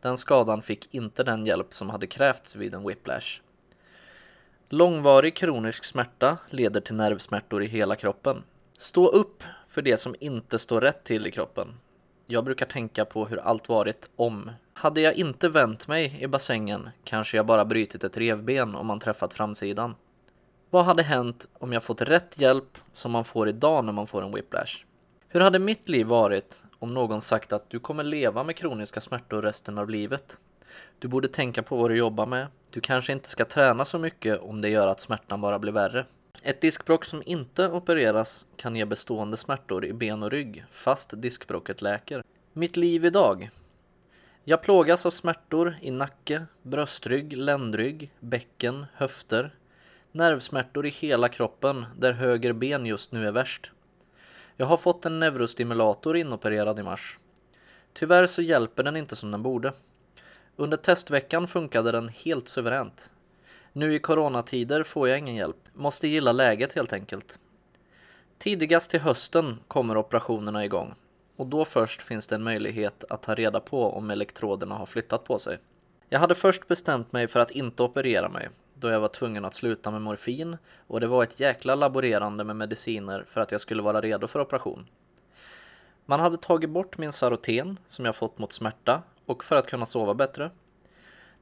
Den 0.00 0.16
skadan 0.16 0.62
fick 0.62 0.94
inte 0.94 1.24
den 1.24 1.46
hjälp 1.46 1.74
som 1.74 1.90
hade 1.90 2.06
krävts 2.06 2.56
vid 2.56 2.74
en 2.74 2.86
whiplash. 2.88 3.40
Långvarig 4.68 5.36
kronisk 5.36 5.84
smärta 5.84 6.38
leder 6.50 6.80
till 6.80 6.94
nervsmärtor 6.94 7.62
i 7.62 7.66
hela 7.66 7.96
kroppen. 7.96 8.42
Stå 8.76 9.08
upp 9.08 9.44
för 9.68 9.82
det 9.82 9.96
som 9.96 10.14
inte 10.20 10.58
står 10.58 10.80
rätt 10.80 11.04
till 11.04 11.26
i 11.26 11.30
kroppen. 11.30 11.74
Jag 12.30 12.44
brukar 12.44 12.66
tänka 12.66 13.04
på 13.04 13.26
hur 13.26 13.38
allt 13.38 13.68
varit 13.68 14.08
om. 14.16 14.50
Hade 14.72 15.00
jag 15.00 15.14
inte 15.14 15.48
vänt 15.48 15.88
mig 15.88 16.18
i 16.20 16.26
bassängen 16.26 16.90
kanske 17.04 17.36
jag 17.36 17.46
bara 17.46 17.64
brutit 17.64 18.04
ett 18.04 18.16
revben 18.16 18.74
om 18.74 18.86
man 18.86 18.98
träffat 18.98 19.34
framsidan. 19.34 19.94
Vad 20.70 20.84
hade 20.84 21.02
hänt 21.02 21.48
om 21.52 21.72
jag 21.72 21.82
fått 21.82 22.02
rätt 22.02 22.40
hjälp 22.40 22.78
som 22.92 23.12
man 23.12 23.24
får 23.24 23.48
idag 23.48 23.84
när 23.84 23.92
man 23.92 24.06
får 24.06 24.22
en 24.24 24.32
whiplash? 24.32 24.84
Hur 25.28 25.40
hade 25.40 25.58
mitt 25.58 25.88
liv 25.88 26.06
varit 26.06 26.64
om 26.78 26.94
någon 26.94 27.20
sagt 27.20 27.52
att 27.52 27.70
du 27.70 27.78
kommer 27.78 28.04
leva 28.04 28.44
med 28.44 28.56
kroniska 28.56 29.00
smärtor 29.00 29.42
resten 29.42 29.78
av 29.78 29.90
livet? 29.90 30.40
Du 30.98 31.08
borde 31.08 31.28
tänka 31.28 31.62
på 31.62 31.76
vad 31.76 31.90
du 31.90 31.96
jobbar 31.96 32.26
med. 32.26 32.46
Du 32.70 32.80
kanske 32.80 33.12
inte 33.12 33.28
ska 33.28 33.44
träna 33.44 33.84
så 33.84 33.98
mycket 33.98 34.40
om 34.40 34.60
det 34.60 34.68
gör 34.68 34.86
att 34.86 35.00
smärtan 35.00 35.40
bara 35.40 35.58
blir 35.58 35.72
värre. 35.72 36.04
Ett 36.42 36.60
diskbråck 36.60 37.04
som 37.04 37.22
inte 37.26 37.68
opereras 37.68 38.46
kan 38.56 38.76
ge 38.76 38.84
bestående 38.84 39.36
smärtor 39.36 39.84
i 39.84 39.92
ben 39.92 40.22
och 40.22 40.30
rygg 40.30 40.64
fast 40.70 41.12
diskbråcket 41.16 41.82
läker. 41.82 42.22
Mitt 42.52 42.76
liv 42.76 43.04
idag. 43.04 43.50
Jag 44.44 44.62
plågas 44.62 45.06
av 45.06 45.10
smärtor 45.10 45.76
i 45.82 45.90
nacke, 45.90 46.46
bröstrygg, 46.62 47.36
ländrygg, 47.36 48.10
bäcken, 48.20 48.86
höfter. 48.94 49.54
Nervsmärtor 50.12 50.86
i 50.86 50.90
hela 50.90 51.28
kroppen 51.28 51.86
där 51.98 52.12
höger 52.12 52.52
ben 52.52 52.86
just 52.86 53.12
nu 53.12 53.26
är 53.26 53.32
värst. 53.32 53.70
Jag 54.56 54.66
har 54.66 54.76
fått 54.76 55.06
en 55.06 55.20
neurostimulator 55.20 56.16
inopererad 56.16 56.80
i 56.80 56.82
mars. 56.82 57.18
Tyvärr 57.92 58.26
så 58.26 58.42
hjälper 58.42 58.82
den 58.82 58.96
inte 58.96 59.16
som 59.16 59.30
den 59.30 59.42
borde. 59.42 59.72
Under 60.56 60.76
testveckan 60.76 61.48
funkade 61.48 61.92
den 61.92 62.08
helt 62.08 62.48
suveränt. 62.48 63.10
Nu 63.78 63.94
i 63.94 63.98
coronatider 63.98 64.82
får 64.82 65.08
jag 65.08 65.18
ingen 65.18 65.34
hjälp. 65.34 65.56
Måste 65.72 66.08
gilla 66.08 66.32
läget 66.32 66.72
helt 66.72 66.92
enkelt. 66.92 67.38
Tidigast 68.38 68.90
till 68.90 69.00
hösten 69.00 69.58
kommer 69.68 69.96
operationerna 69.96 70.64
igång 70.64 70.94
och 71.36 71.46
då 71.46 71.64
först 71.64 72.02
finns 72.02 72.26
det 72.26 72.34
en 72.34 72.42
möjlighet 72.42 73.04
att 73.10 73.22
ta 73.22 73.34
reda 73.34 73.60
på 73.60 73.92
om 73.92 74.10
elektroderna 74.10 74.74
har 74.74 74.86
flyttat 74.86 75.24
på 75.24 75.38
sig. 75.38 75.58
Jag 76.08 76.18
hade 76.18 76.34
först 76.34 76.68
bestämt 76.68 77.12
mig 77.12 77.28
för 77.28 77.40
att 77.40 77.50
inte 77.50 77.82
operera 77.82 78.28
mig 78.28 78.48
då 78.74 78.88
jag 78.88 79.00
var 79.00 79.08
tvungen 79.08 79.44
att 79.44 79.54
sluta 79.54 79.90
med 79.90 80.02
morfin 80.02 80.56
och 80.86 81.00
det 81.00 81.06
var 81.06 81.22
ett 81.22 81.40
jäkla 81.40 81.74
laborerande 81.74 82.44
med 82.44 82.56
mediciner 82.56 83.24
för 83.28 83.40
att 83.40 83.52
jag 83.52 83.60
skulle 83.60 83.82
vara 83.82 84.00
redo 84.00 84.26
för 84.26 84.40
operation. 84.40 84.86
Man 86.06 86.20
hade 86.20 86.36
tagit 86.36 86.70
bort 86.70 86.98
min 86.98 87.12
Saroten 87.12 87.78
som 87.86 88.04
jag 88.04 88.16
fått 88.16 88.38
mot 88.38 88.52
smärta 88.52 89.02
och 89.26 89.44
för 89.44 89.56
att 89.56 89.66
kunna 89.66 89.86
sova 89.86 90.14
bättre. 90.14 90.50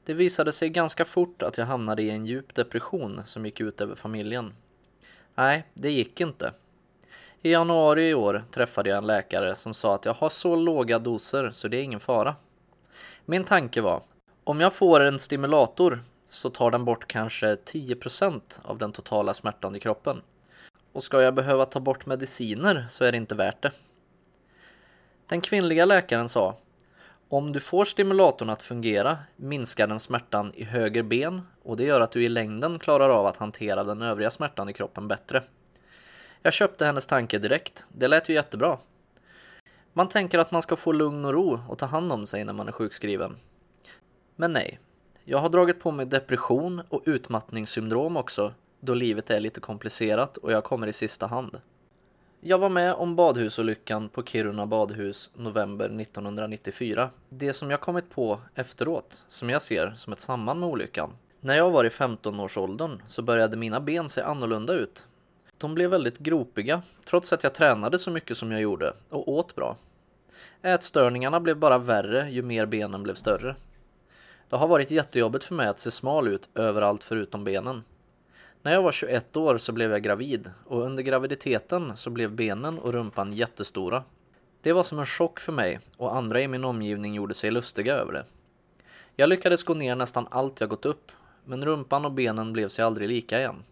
Det 0.06 0.14
visade 0.14 0.52
sig 0.52 0.68
ganska 0.68 1.04
fort 1.04 1.42
att 1.42 1.58
jag 1.58 1.66
hamnade 1.66 2.02
i 2.02 2.10
en 2.10 2.26
djup 2.26 2.54
depression 2.54 3.22
som 3.24 3.46
gick 3.46 3.60
ut 3.60 3.80
över 3.80 3.94
familjen. 3.94 4.54
Nej, 5.34 5.64
det 5.74 5.90
gick 5.90 6.20
inte. 6.20 6.52
I 7.42 7.52
januari 7.52 8.08
i 8.08 8.14
år 8.14 8.44
träffade 8.50 8.88
jag 8.88 8.98
en 8.98 9.06
läkare 9.06 9.54
som 9.54 9.74
sa 9.74 9.94
att 9.94 10.04
jag 10.04 10.14
har 10.14 10.28
så 10.28 10.56
låga 10.56 10.98
doser 10.98 11.50
så 11.52 11.68
det 11.68 11.76
är 11.76 11.82
ingen 11.82 12.00
fara. 12.00 12.36
Min 13.24 13.44
tanke 13.44 13.80
var, 13.80 14.02
om 14.44 14.60
jag 14.60 14.74
får 14.74 15.00
en 15.00 15.18
stimulator 15.18 16.00
så 16.26 16.50
tar 16.50 16.70
den 16.70 16.84
bort 16.84 17.06
kanske 17.06 17.54
10% 17.54 18.40
av 18.62 18.78
den 18.78 18.92
totala 18.92 19.34
smärtan 19.34 19.76
i 19.76 19.80
kroppen. 19.80 20.22
Och 20.92 21.02
ska 21.02 21.22
jag 21.22 21.34
behöva 21.34 21.64
ta 21.64 21.80
bort 21.80 22.06
mediciner 22.06 22.86
så 22.90 23.04
är 23.04 23.12
det 23.12 23.18
inte 23.18 23.34
värt 23.34 23.62
det. 23.62 23.72
Den 25.26 25.40
kvinnliga 25.40 25.84
läkaren 25.84 26.28
sa 26.28 26.56
om 27.28 27.52
du 27.52 27.60
får 27.60 27.84
stimulatorn 27.84 28.50
att 28.50 28.62
fungera 28.62 29.18
minskar 29.36 29.86
den 29.86 29.98
smärtan 29.98 30.52
i 30.54 30.64
höger 30.64 31.02
ben 31.02 31.42
och 31.62 31.76
det 31.76 31.84
gör 31.84 32.00
att 32.00 32.10
du 32.10 32.24
i 32.24 32.28
längden 32.28 32.78
klarar 32.78 33.08
av 33.08 33.26
att 33.26 33.36
hantera 33.36 33.84
den 33.84 34.02
övriga 34.02 34.30
smärtan 34.30 34.68
i 34.68 34.72
kroppen 34.72 35.08
bättre. 35.08 35.42
Jag 36.42 36.52
köpte 36.52 36.86
hennes 36.86 37.06
tanke 37.06 37.38
direkt. 37.38 37.86
Det 37.88 38.08
lät 38.08 38.28
ju 38.28 38.34
jättebra. 38.34 38.78
Man 39.92 40.08
tänker 40.08 40.38
att 40.38 40.52
man 40.52 40.62
ska 40.62 40.76
få 40.76 40.92
lugn 40.92 41.24
och 41.24 41.32
ro 41.32 41.60
och 41.68 41.78
ta 41.78 41.86
hand 41.86 42.12
om 42.12 42.26
sig 42.26 42.44
när 42.44 42.52
man 42.52 42.68
är 42.68 42.72
sjukskriven. 42.72 43.36
Men 44.36 44.52
nej. 44.52 44.78
Jag 45.24 45.38
har 45.38 45.48
dragit 45.48 45.80
på 45.80 45.90
mig 45.90 46.06
depression 46.06 46.82
och 46.88 47.02
utmattningssyndrom 47.04 48.16
också 48.16 48.52
då 48.80 48.94
livet 48.94 49.30
är 49.30 49.40
lite 49.40 49.60
komplicerat 49.60 50.36
och 50.36 50.52
jag 50.52 50.64
kommer 50.64 50.86
i 50.86 50.92
sista 50.92 51.26
hand. 51.26 51.60
Jag 52.48 52.58
var 52.58 52.68
med 52.68 52.94
om 52.94 53.16
badhusolyckan 53.16 54.08
på 54.08 54.22
Kiruna 54.22 54.66
badhus 54.66 55.30
november 55.34 56.00
1994. 56.00 57.10
Det 57.28 57.52
som 57.52 57.70
jag 57.70 57.80
kommit 57.80 58.10
på 58.10 58.40
efteråt, 58.54 59.24
som 59.28 59.50
jag 59.50 59.62
ser 59.62 59.94
som 59.96 60.12
ett 60.12 60.18
samband 60.18 60.60
med 60.60 60.68
olyckan. 60.68 61.10
När 61.40 61.56
jag 61.56 61.70
var 61.70 61.84
i 61.84 61.88
15-årsåldern 61.88 63.02
så 63.06 63.22
började 63.22 63.56
mina 63.56 63.80
ben 63.80 64.08
se 64.08 64.20
annorlunda 64.20 64.72
ut. 64.72 65.06
De 65.58 65.74
blev 65.74 65.90
väldigt 65.90 66.18
gropiga, 66.18 66.82
trots 67.04 67.32
att 67.32 67.42
jag 67.42 67.54
tränade 67.54 67.98
så 67.98 68.10
mycket 68.10 68.36
som 68.36 68.52
jag 68.52 68.60
gjorde 68.60 68.92
och 69.08 69.28
åt 69.28 69.54
bra. 69.54 69.76
Ätstörningarna 70.62 71.40
blev 71.40 71.56
bara 71.56 71.78
värre 71.78 72.30
ju 72.30 72.42
mer 72.42 72.66
benen 72.66 73.02
blev 73.02 73.14
större. 73.14 73.56
Det 74.48 74.56
har 74.56 74.68
varit 74.68 74.90
jättejobbigt 74.90 75.44
för 75.44 75.54
mig 75.54 75.68
att 75.68 75.78
se 75.78 75.90
smal 75.90 76.28
ut 76.28 76.48
överallt 76.54 77.04
förutom 77.04 77.44
benen. 77.44 77.82
När 78.66 78.72
jag 78.72 78.82
var 78.82 78.92
21 78.92 79.36
år 79.36 79.58
så 79.58 79.72
blev 79.72 79.90
jag 79.90 80.02
gravid 80.02 80.50
och 80.64 80.82
under 80.82 81.02
graviditeten 81.02 81.96
så 81.96 82.10
blev 82.10 82.32
benen 82.32 82.78
och 82.78 82.92
rumpan 82.92 83.32
jättestora. 83.32 84.04
Det 84.60 84.72
var 84.72 84.82
som 84.82 84.98
en 84.98 85.06
chock 85.06 85.40
för 85.40 85.52
mig 85.52 85.80
och 85.96 86.16
andra 86.16 86.40
i 86.40 86.48
min 86.48 86.64
omgivning 86.64 87.14
gjorde 87.14 87.34
sig 87.34 87.50
lustiga 87.50 87.94
över 87.94 88.12
det. 88.12 88.24
Jag 89.16 89.28
lyckades 89.28 89.64
gå 89.64 89.74
ner 89.74 89.96
nästan 89.96 90.26
allt 90.30 90.60
jag 90.60 90.70
gått 90.70 90.86
upp, 90.86 91.12
men 91.44 91.64
rumpan 91.64 92.04
och 92.04 92.12
benen 92.12 92.52
blev 92.52 92.68
sig 92.68 92.84
aldrig 92.84 93.08
lika 93.08 93.38
igen. 93.38 93.64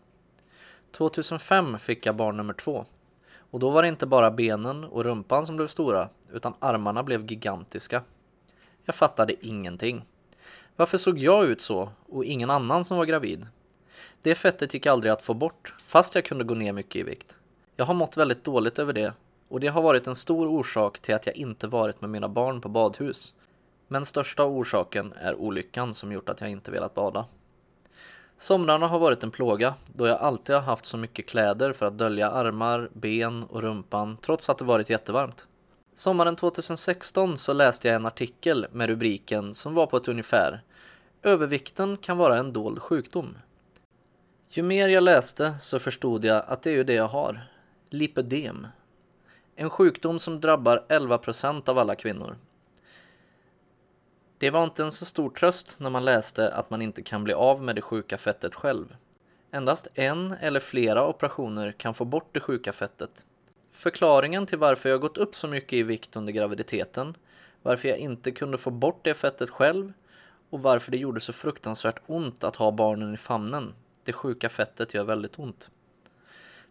2005 0.92 1.78
fick 1.78 2.07
jag 2.07 2.16
barn 2.16 2.37
nummer 2.37 2.54
två 2.54 2.85
och 3.37 3.61
då 3.61 3.70
var 3.70 3.83
det 3.83 3.88
inte 3.88 4.07
bara 4.07 4.30
benen 4.30 4.85
och 4.85 5.04
rumpan 5.04 5.46
som 5.46 5.57
blev 5.57 5.66
stora 5.66 6.09
utan 6.33 6.54
armarna 6.59 7.02
blev 7.02 7.30
gigantiska. 7.30 8.02
Jag 8.85 8.94
fattade 8.94 9.46
ingenting. 9.46 10.04
Varför 10.76 10.98
såg 10.98 11.18
jag 11.18 11.44
ut 11.44 11.61
så 11.61 11.88
och 12.09 12.24
ingen 12.24 12.50
annan 12.50 12.85
som 12.85 12.98
var 12.98 13.04
gravid? 13.04 13.46
Det 14.24 14.34
fettet 14.34 14.74
gick 14.74 14.87
aldrig 14.87 15.12
att 15.12 15.24
få 15.24 15.34
bort, 15.34 15.74
fast 15.87 16.14
jag 16.14 16.24
kunde 16.24 16.44
gå 16.44 16.54
ner 16.54 16.72
mycket 16.72 16.96
i 16.96 17.02
vikt. 17.02 17.38
Jag 17.76 17.84
har 17.84 17.94
mått 17.94 18.16
väldigt 18.16 18.44
dåligt 18.44 18.78
över 18.78 18.92
det 18.92 19.12
och 19.48 19.60
det 19.60 19.68
har 19.68 19.82
varit 19.82 20.06
en 20.06 20.14
stor 20.14 20.46
orsak 20.46 21.00
till 21.00 21.14
att 21.14 21.26
jag 21.26 21.37
inte 21.37 21.66
varit 21.66 22.00
med 22.00 22.10
mina 22.10 22.28
barn 22.28 22.60
på 22.60 22.68
badhus. 22.68 23.34
Men 23.88 24.04
största 24.04 24.44
orsaken 24.44 25.12
är 25.20 25.34
olyckan 25.34 25.94
som 25.94 26.12
gjort 26.12 26.28
att 26.28 26.40
jag 26.40 26.50
inte 26.50 26.70
velat 26.70 26.94
bada. 26.94 27.26
Somrarna 28.37 28.88
har 28.88 28.98
varit 28.98 29.22
en 29.22 29.30
plåga 29.30 29.74
då 29.87 30.06
jag 30.06 30.18
alltid 30.18 30.54
har 30.54 30.62
haft 30.62 30.84
så 30.84 30.96
mycket 30.96 31.28
kläder 31.28 31.72
för 31.72 31.87
att 31.87 31.98
dölja 31.98 32.30
armar, 32.30 32.90
ben 32.92 33.42
och 33.42 33.62
rumpan 33.62 34.16
trots 34.22 34.50
att 34.50 34.58
det 34.58 34.64
varit 34.64 34.90
jättevarmt. 34.90 35.46
Sommaren 35.92 36.37
2016 36.37 37.37
så 37.37 37.52
läste 37.52 37.88
jag 37.88 37.94
en 37.94 38.06
artikel 38.06 38.66
med 38.72 38.88
rubriken 38.88 39.54
som 39.54 39.74
var 39.74 39.87
på 39.87 39.96
ett 39.96 40.08
ungefär 40.08 40.62
Övervikten 41.22 41.96
kan 41.96 42.18
vara 42.18 42.38
en 42.38 42.52
dold 42.52 42.82
sjukdom. 42.82 43.37
Ju 44.56 44.62
mer 44.62 44.88
jag 44.88 45.02
läste 45.02 45.54
så 45.60 45.78
förstod 45.78 46.24
jag 46.24 46.44
att 46.46 46.62
det 46.62 46.70
är 46.70 46.74
ju 46.74 46.84
det 46.84 46.94
jag 46.94 47.08
har. 47.08 47.46
Lipödem. 47.90 48.66
En 49.56 49.70
sjukdom 49.70 50.18
som 50.18 50.40
drabbar 50.40 50.84
11% 50.88 51.68
av 51.68 51.78
alla 51.78 51.94
kvinnor. 51.94 52.36
Det 54.38 54.50
var 54.50 54.64
inte 54.64 54.82
en 54.82 54.90
så 54.90 55.04
stor 55.04 55.30
tröst 55.30 55.76
när 55.78 55.90
man 55.90 56.04
läste 56.04 56.54
att 56.54 56.70
man 56.70 56.82
inte 56.82 57.02
kan 57.02 57.24
bli 57.24 57.34
av 57.34 57.62
med 57.62 57.74
det 57.74 57.82
sjuka 57.82 58.18
fettet 58.18 58.54
själv. 58.54 58.96
Endast 59.50 59.88
en 59.94 60.32
eller 60.40 60.60
flera 60.60 61.06
operationer 61.06 61.72
kan 61.72 61.94
få 61.94 62.04
bort 62.04 62.28
det 62.32 62.40
sjuka 62.40 62.72
fettet. 62.72 63.26
Förklaringen 63.70 64.46
till 64.46 64.58
varför 64.58 64.88
jag 64.88 65.00
gått 65.00 65.18
upp 65.18 65.34
så 65.34 65.48
mycket 65.48 65.72
i 65.72 65.82
vikt 65.82 66.16
under 66.16 66.32
graviditeten, 66.32 67.16
varför 67.62 67.88
jag 67.88 67.98
inte 67.98 68.30
kunde 68.30 68.58
få 68.58 68.70
bort 68.70 69.00
det 69.04 69.14
fettet 69.14 69.50
själv 69.50 69.92
och 70.50 70.62
varför 70.62 70.90
det 70.90 70.98
gjorde 70.98 71.20
så 71.20 71.32
fruktansvärt 71.32 72.00
ont 72.06 72.44
att 72.44 72.56
ha 72.56 72.70
barnen 72.70 73.14
i 73.14 73.16
famnen 73.16 73.74
det 74.04 74.12
sjuka 74.12 74.48
fettet 74.48 74.94
gör 74.94 75.04
väldigt 75.04 75.38
ont. 75.38 75.70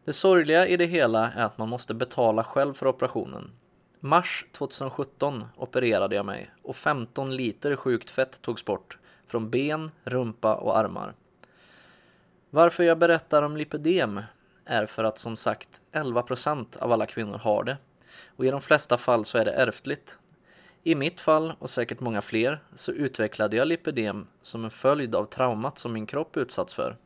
Det 0.04 0.14
sorgliga 0.14 0.68
i 0.68 0.78
det 0.78 0.86
hela 0.86 1.32
är 1.32 1.44
att 1.44 1.58
man 1.58 1.70
måste 1.70 1.94
betala 1.94 2.44
själv 2.44 2.74
för 2.74 2.88
operationen. 2.88 3.52
Mars 4.00 4.46
2017 4.52 5.44
opererade 5.56 6.16
jag 6.16 6.26
mig 6.26 6.52
och 6.62 6.76
15 6.76 7.36
liter 7.36 7.76
sjukt 7.76 8.12
fett 8.12 8.42
togs 8.42 8.66
bort 8.66 8.98
från 9.28 9.50
ben, 9.50 9.92
rumpa 10.04 10.56
och 10.56 10.78
armar. 10.78 11.14
Varför 12.50 12.84
jag 12.84 12.98
berättar 12.98 13.44
om 13.44 13.58
lipödem 13.58 14.22
är 14.66 14.86
för 14.86 15.04
att 15.04 15.18
som 15.18 15.36
sagt 15.36 15.82
11% 15.92 16.78
av 16.78 16.92
alla 16.92 17.06
kvinnor 17.06 17.38
har 17.38 17.64
det 17.64 17.78
och 18.36 18.46
i 18.46 18.50
de 18.50 18.62
flesta 18.62 18.98
fall 18.98 19.26
så 19.26 19.38
är 19.38 19.46
det 19.46 19.52
ärftligt. 19.52 20.20
I 20.84 20.96
mitt 20.96 21.22
fall, 21.22 21.54
och 21.60 21.70
säkert 21.70 22.00
många 22.00 22.22
fler, 22.22 22.64
så 22.76 22.92
utvecklade 22.92 23.56
jag 23.56 23.68
lipödem 23.68 24.28
som 24.42 24.64
en 24.64 24.72
följd 24.72 25.16
av 25.16 25.26
traumat 25.26 25.78
som 25.78 25.94
min 25.94 26.06
kropp 26.06 26.38
utsatts 26.38 26.74
för. 26.74 26.98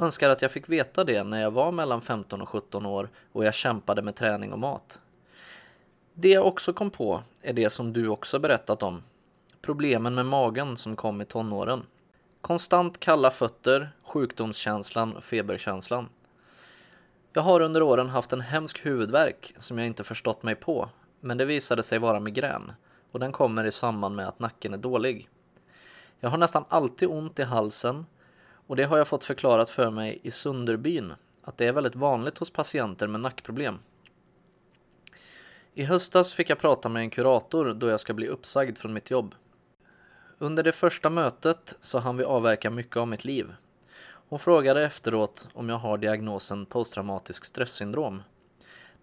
Önskar 0.00 0.30
att 0.30 0.42
jag 0.42 0.52
fick 0.52 0.68
veta 0.68 1.04
det 1.04 1.24
när 1.24 1.42
jag 1.42 1.50
var 1.50 1.72
mellan 1.72 2.00
15 2.00 2.42
och 2.42 2.48
17 2.48 2.86
år 2.86 3.08
och 3.32 3.44
jag 3.44 3.54
kämpade 3.54 4.02
med 4.02 4.16
träning 4.16 4.52
och 4.52 4.58
mat. 4.58 5.00
Det 6.14 6.28
jag 6.28 6.46
också 6.46 6.72
kom 6.72 6.90
på 6.90 7.22
är 7.42 7.52
det 7.52 7.70
som 7.70 7.92
du 7.92 8.08
också 8.08 8.38
berättat 8.38 8.82
om. 8.82 9.02
Problemen 9.62 10.14
med 10.14 10.26
magen 10.26 10.76
som 10.76 10.96
kom 10.96 11.20
i 11.20 11.24
tonåren. 11.24 11.86
Konstant 12.40 13.00
kalla 13.00 13.30
fötter, 13.30 13.90
sjukdomskänslan 14.02 15.22
feberkänslan. 15.22 16.08
Jag 17.32 17.42
har 17.42 17.60
under 17.60 17.82
åren 17.82 18.08
haft 18.08 18.32
en 18.32 18.40
hemsk 18.40 18.86
huvudvärk 18.86 19.54
som 19.56 19.78
jag 19.78 19.86
inte 19.86 20.04
förstått 20.04 20.42
mig 20.42 20.54
på, 20.54 20.88
men 21.20 21.38
det 21.38 21.44
visade 21.44 21.82
sig 21.82 21.98
vara 21.98 22.20
migrän 22.20 22.72
och 23.12 23.20
den 23.20 23.32
kommer 23.32 23.64
i 23.64 23.70
samband 23.70 24.16
med 24.16 24.28
att 24.28 24.38
nacken 24.38 24.74
är 24.74 24.78
dålig. 24.78 25.28
Jag 26.20 26.30
har 26.30 26.38
nästan 26.38 26.64
alltid 26.68 27.08
ont 27.08 27.38
i 27.38 27.42
halsen 27.42 28.06
och 28.70 28.76
det 28.76 28.84
har 28.84 28.98
jag 28.98 29.08
fått 29.08 29.24
förklarat 29.24 29.70
för 29.70 29.90
mig 29.90 30.20
i 30.22 30.30
Sunderbyn, 30.30 31.14
att 31.42 31.56
det 31.56 31.66
är 31.66 31.72
väldigt 31.72 31.94
vanligt 31.94 32.38
hos 32.38 32.50
patienter 32.50 33.06
med 33.06 33.20
nackproblem. 33.20 33.78
I 35.74 35.84
höstas 35.84 36.34
fick 36.34 36.50
jag 36.50 36.58
prata 36.58 36.88
med 36.88 37.00
en 37.00 37.10
kurator 37.10 37.74
då 37.74 37.88
jag 37.88 38.00
ska 38.00 38.14
bli 38.14 38.28
uppsagd 38.28 38.78
från 38.78 38.92
mitt 38.92 39.10
jobb. 39.10 39.34
Under 40.38 40.62
det 40.62 40.72
första 40.72 41.10
mötet 41.10 41.76
så 41.80 41.98
hann 41.98 42.16
vi 42.16 42.24
avverka 42.24 42.70
mycket 42.70 42.96
av 42.96 43.08
mitt 43.08 43.24
liv. 43.24 43.54
Hon 44.02 44.38
frågade 44.38 44.84
efteråt 44.84 45.48
om 45.52 45.68
jag 45.68 45.78
har 45.78 45.98
diagnosen 45.98 46.66
posttraumatisk 46.66 47.44
stresssyndrom. 47.44 48.22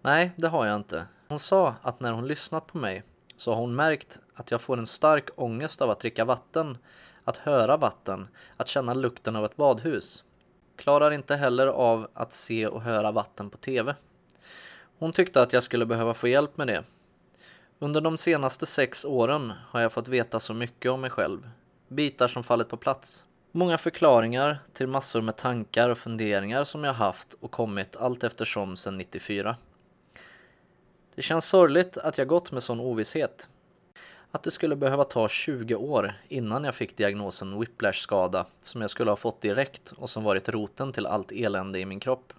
Nej, 0.02 0.30
det 0.36 0.48
har 0.48 0.66
jag 0.66 0.76
inte. 0.76 1.04
Hon 1.28 1.38
sa 1.38 1.74
att 1.82 2.00
när 2.00 2.12
hon 2.12 2.26
lyssnat 2.26 2.66
på 2.66 2.78
mig 2.78 3.02
så 3.36 3.52
har 3.52 3.60
hon 3.60 3.74
märkt 3.74 4.18
att 4.34 4.50
jag 4.50 4.60
får 4.60 4.76
en 4.76 4.86
stark 4.86 5.30
ångest 5.36 5.82
av 5.82 5.90
att 5.90 6.00
dricka 6.00 6.24
vatten, 6.24 6.78
att 7.28 7.36
höra 7.36 7.76
vatten, 7.76 8.28
att 8.56 8.68
känna 8.68 8.94
lukten 8.94 9.36
av 9.36 9.44
ett 9.44 9.56
badhus. 9.56 10.24
Klarar 10.76 11.10
inte 11.10 11.36
heller 11.36 11.66
av 11.66 12.08
att 12.14 12.32
se 12.32 12.66
och 12.66 12.82
höra 12.82 13.12
vatten 13.12 13.50
på 13.50 13.58
TV. 13.58 13.94
Hon 14.98 15.12
tyckte 15.12 15.42
att 15.42 15.52
jag 15.52 15.62
skulle 15.62 15.86
behöva 15.86 16.14
få 16.14 16.28
hjälp 16.28 16.56
med 16.56 16.66
det. 16.66 16.84
Under 17.78 18.00
de 18.00 18.16
senaste 18.16 18.66
sex 18.66 19.04
åren 19.04 19.52
har 19.68 19.80
jag 19.80 19.92
fått 19.92 20.08
veta 20.08 20.40
så 20.40 20.54
mycket 20.54 20.92
om 20.92 21.00
mig 21.00 21.10
själv. 21.10 21.50
Bitar 21.88 22.28
som 22.28 22.42
fallit 22.42 22.68
på 22.68 22.76
plats. 22.76 23.26
Många 23.52 23.78
förklaringar 23.78 24.58
till 24.72 24.86
massor 24.86 25.20
med 25.20 25.36
tankar 25.36 25.90
och 25.90 25.98
funderingar 25.98 26.64
som 26.64 26.84
jag 26.84 26.92
haft 26.92 27.34
och 27.40 27.50
kommit 27.50 27.96
allt 27.96 28.24
eftersom 28.24 28.76
sedan 28.76 28.98
94. 28.98 29.56
Det 31.14 31.22
känns 31.22 31.44
sorgligt 31.44 31.98
att 31.98 32.18
jag 32.18 32.28
gått 32.28 32.52
med 32.52 32.62
sån 32.62 32.80
ovisshet. 32.80 33.48
Att 34.30 34.42
det 34.42 34.50
skulle 34.50 34.76
behöva 34.76 35.04
ta 35.04 35.28
20 35.28 35.74
år 35.74 36.14
innan 36.28 36.64
jag 36.64 36.74
fick 36.74 36.96
diagnosen 36.96 37.60
whiplash-skada 37.60 38.46
som 38.60 38.80
jag 38.80 38.90
skulle 38.90 39.10
ha 39.10 39.16
fått 39.16 39.40
direkt 39.40 39.92
och 39.96 40.10
som 40.10 40.24
varit 40.24 40.48
roten 40.48 40.92
till 40.92 41.06
allt 41.06 41.32
elände 41.32 41.80
i 41.80 41.86
min 41.86 42.00
kropp. 42.00 42.32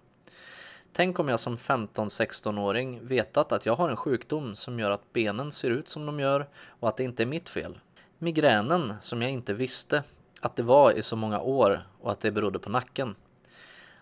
Tänk 0.94 1.20
om 1.20 1.30
jag 1.30 1.40
som 1.40 1.58
15-16-åring 1.58 3.08
vetat 3.08 3.52
att 3.52 3.66
jag 3.66 3.76
har 3.76 3.90
en 3.90 3.96
sjukdom 3.96 4.56
som 4.56 4.80
gör 4.80 4.92
att 4.92 5.14
benen 5.14 5.52
ser 5.52 5.70
ut 5.70 5.90
som 5.90 6.06
de 6.06 6.20
gör 6.20 6.48
och 6.80 6.88
att 6.88 6.98
det 6.98 7.04
inte 7.04 7.24
är 7.24 7.28
mitt 7.28 7.50
fel. 7.50 7.78
Migränen 8.18 8.94
som 9.02 9.22
jag 9.22 9.32
inte 9.32 9.54
visste 9.54 10.04
att 10.42 10.56
det 10.56 10.64
var 10.64 10.92
i 10.92 11.02
så 11.02 11.16
många 11.16 11.40
år 11.40 11.88
och 12.02 12.12
att 12.12 12.20
det 12.20 12.32
berodde 12.32 12.60
på 12.60 12.70
nacken. 12.70 13.16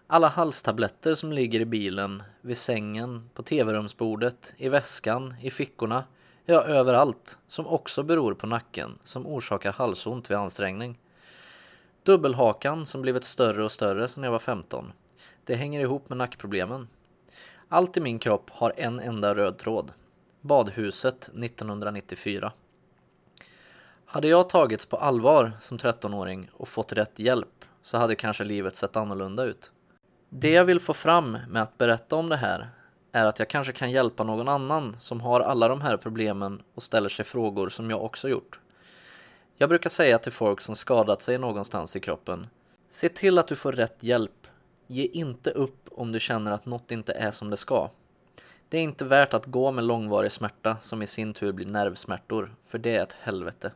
Alla 0.08 0.28
halstabletter 0.28 1.16
som 1.16 1.34
ligger 1.34 1.60
i 1.60 1.66
bilen, 1.66 2.24
vid 2.42 2.58
sängen, 2.58 3.30
på 3.34 3.44
tv-rumsbordet, 3.44 4.54
i 4.58 4.70
väskan, 4.70 5.36
i 5.42 5.50
fickorna, 5.50 6.04
ja 6.50 6.64
överallt, 6.64 7.38
som 7.48 7.68
också 7.68 8.04
beror 8.04 8.34
på 8.34 8.48
nacken, 8.48 9.00
som 9.04 9.28
orsakar 9.28 9.72
halsont 9.72 10.32
vid 10.32 10.38
ansträngning. 10.38 11.00
Dubbelhakan 12.04 12.86
som 12.86 13.02
blivit 13.02 13.24
större 13.24 13.64
och 13.64 13.72
större 13.72 14.08
sedan 14.08 14.24
jag 14.24 14.32
var 14.32 14.40
15. 14.40 14.92
Det 15.44 15.56
hänger 15.56 15.82
ihop 15.82 16.10
med 16.10 16.18
nackproblemen. 16.18 16.88
Allt 17.68 17.98
i 17.98 18.02
min 18.02 18.20
kropp 18.20 18.50
har 18.50 18.74
en 18.78 19.00
enda 19.00 19.36
röd 19.36 19.58
tråd. 19.58 19.94
Badhuset 20.42 21.24
1994. 21.24 22.52
Hade 24.06 24.28
jag 24.28 24.50
tagits 24.50 24.86
på 24.86 24.98
allvar 24.98 25.52
som 25.60 25.78
13-åring 25.78 26.50
och 26.54 26.68
fått 26.68 26.94
rätt 26.94 27.20
hjälp 27.20 27.66
så 27.82 27.98
hade 27.98 28.16
kanske 28.16 28.44
livet 28.44 28.76
sett 28.76 28.96
annorlunda 28.96 29.44
ut. 29.44 29.72
Det 30.30 30.52
jag 30.52 30.66
vill 30.66 30.80
få 30.80 30.94
fram 30.94 31.38
med 31.50 31.64
att 31.64 31.78
berätta 31.78 32.16
om 32.16 32.30
det 32.30 32.36
här 32.36 32.70
är 33.12 33.26
att 33.26 33.40
jag 33.40 33.48
kanske 33.48 33.74
kan 33.74 33.92
hjälpa 33.92 34.24
någon 34.24 34.48
annan 34.48 34.96
som 35.00 35.22
har 35.22 35.40
alla 35.40 35.68
de 35.68 35.82
här 35.82 35.98
problemen 35.98 36.62
och 36.76 36.84
ställer 36.84 37.10
sig 37.10 37.26
frågor 37.26 37.70
som 37.70 37.90
jag 37.90 38.04
också 38.04 38.30
gjort. 38.30 38.60
Jag 39.56 39.70
brukar 39.70 39.90
säga 39.90 40.20
till 40.20 40.32
folk 40.32 40.62
som 40.62 40.76
skadat 40.76 41.22
sig 41.22 41.38
någonstans 41.38 41.96
i 41.96 42.00
kroppen. 42.00 42.48
Se 42.88 43.10
till 43.10 43.38
att 43.38 43.48
du 43.48 43.56
får 43.56 43.72
rätt 43.72 44.04
hjälp. 44.04 44.48
Ge 44.88 45.06
inte 45.06 45.52
upp 45.52 45.90
om 45.92 46.12
du 46.12 46.20
känner 46.20 46.52
att 46.52 46.66
något 46.66 46.92
inte 46.92 47.14
är 47.14 47.32
som 47.32 47.50
det 47.50 47.58
ska. 47.58 47.90
Det 48.70 48.78
är 48.78 48.82
inte 48.82 49.06
värt 49.06 49.34
att 49.34 49.46
gå 49.46 49.72
med 49.72 49.84
långvarig 49.84 50.32
smärta 50.32 50.78
som 50.80 51.02
i 51.02 51.08
sin 51.08 51.34
tur 51.34 51.52
blir 51.52 51.66
nervsmärtor, 51.66 52.56
för 52.66 52.78
det 52.78 52.96
är 52.96 53.04
ett 53.04 53.18
helvete. 53.22 53.72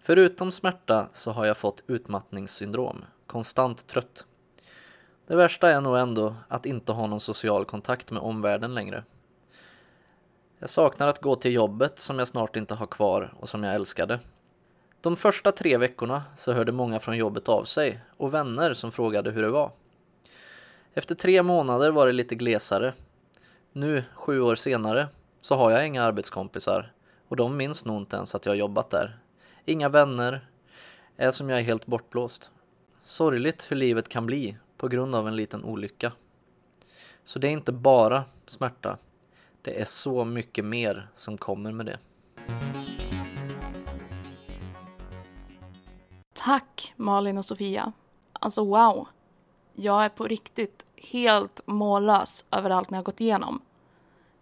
Förutom 0.00 0.52
smärta 0.52 1.08
så 1.12 1.30
har 1.30 1.46
jag 1.46 1.56
fått 1.56 1.82
utmattningssyndrom, 1.86 3.04
konstant 3.26 3.86
trött. 3.86 4.24
Det 5.28 5.36
värsta 5.36 5.70
är 5.70 5.80
nog 5.80 5.98
ändå 5.98 6.34
att 6.48 6.66
inte 6.66 6.92
ha 6.92 7.06
någon 7.06 7.20
social 7.20 7.64
kontakt 7.64 8.10
med 8.10 8.22
omvärlden 8.22 8.74
längre. 8.74 9.04
Jag 10.58 10.70
saknar 10.70 11.08
att 11.08 11.20
gå 11.20 11.36
till 11.36 11.52
jobbet 11.52 11.98
som 11.98 12.18
jag 12.18 12.28
snart 12.28 12.56
inte 12.56 12.74
har 12.74 12.86
kvar 12.86 13.34
och 13.40 13.48
som 13.48 13.64
jag 13.64 13.74
älskade. 13.74 14.20
De 15.00 15.16
första 15.16 15.52
tre 15.52 15.76
veckorna 15.76 16.22
så 16.36 16.52
hörde 16.52 16.72
många 16.72 17.00
från 17.00 17.16
jobbet 17.16 17.48
av 17.48 17.64
sig 17.64 18.00
och 18.16 18.34
vänner 18.34 18.74
som 18.74 18.92
frågade 18.92 19.30
hur 19.30 19.42
det 19.42 19.50
var. 19.50 19.72
Efter 20.94 21.14
tre 21.14 21.42
månader 21.42 21.90
var 21.90 22.06
det 22.06 22.12
lite 22.12 22.34
glesare. 22.34 22.94
Nu, 23.72 24.04
sju 24.14 24.40
år 24.40 24.54
senare, 24.54 25.08
så 25.40 25.54
har 25.54 25.70
jag 25.70 25.86
inga 25.86 26.02
arbetskompisar 26.02 26.92
och 27.28 27.36
de 27.36 27.56
minns 27.56 27.84
nog 27.84 27.96
inte 27.96 28.16
ens 28.16 28.34
att 28.34 28.46
jag 28.46 28.56
jobbat 28.56 28.90
där. 28.90 29.18
Inga 29.64 29.88
vänner, 29.88 30.48
är 31.16 31.30
som 31.30 31.50
jag 31.50 31.58
är 31.58 31.64
helt 31.64 31.86
bortblåst. 31.86 32.50
Sorgligt 33.02 33.70
hur 33.70 33.76
livet 33.76 34.08
kan 34.08 34.26
bli 34.26 34.56
på 34.78 34.88
grund 34.88 35.14
av 35.14 35.28
en 35.28 35.36
liten 35.36 35.64
olycka. 35.64 36.12
Så 37.24 37.38
det 37.38 37.48
är 37.48 37.52
inte 37.52 37.72
bara 37.72 38.24
smärta. 38.46 38.98
Det 39.62 39.80
är 39.80 39.84
så 39.84 40.24
mycket 40.24 40.64
mer 40.64 41.08
som 41.14 41.38
kommer 41.38 41.72
med 41.72 41.86
det. 41.86 41.98
Tack 46.32 46.94
Malin 46.96 47.38
och 47.38 47.44
Sofia. 47.44 47.92
Alltså 48.32 48.64
wow. 48.64 49.08
Jag 49.74 50.04
är 50.04 50.08
på 50.08 50.24
riktigt 50.24 50.86
helt 50.96 51.60
mållös 51.66 52.44
över 52.50 52.70
allt 52.70 52.90
ni 52.90 52.96
har 52.96 53.04
gått 53.04 53.20
igenom. 53.20 53.62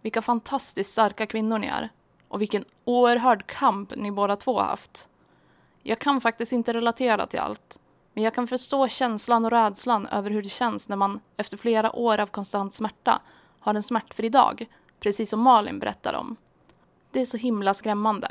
Vilka 0.03 0.23
fantastiskt 0.23 0.93
starka 0.93 1.27
kvinnor 1.27 1.59
ni 1.59 1.67
är. 1.67 1.89
Och 2.29 2.41
vilken 2.41 2.65
oerhörd 2.85 3.47
kamp 3.47 3.97
ni 3.97 4.11
båda 4.11 4.37
två 4.37 4.59
har 4.59 4.65
haft. 4.65 5.09
Jag 5.83 5.99
kan 5.99 6.21
faktiskt 6.21 6.53
inte 6.53 6.73
relatera 6.73 7.27
till 7.27 7.41
allt. 7.41 7.81
Men 8.17 8.25
jag 8.25 8.35
kan 8.35 8.47
förstå 8.47 8.89
känslan 8.89 9.45
och 9.45 9.51
rädslan 9.51 10.07
över 10.07 10.31
hur 10.31 10.43
det 10.43 10.49
känns 10.49 10.89
när 10.89 10.97
man 10.97 11.21
efter 11.37 11.57
flera 11.57 11.97
år 11.97 12.21
av 12.21 12.27
konstant 12.27 12.75
smärta 12.75 13.23
har 13.61 13.75
en 13.75 13.83
smärtfri 13.83 14.29
dag, 14.29 14.67
precis 15.01 15.31
som 15.31 15.41
Malin 15.41 15.79
berättar 15.79 16.15
om. 16.15 16.37
Det 17.11 17.21
är 17.21 17.27
så 17.27 17.37
himla 17.37 17.75
skrämmande. 17.75 18.29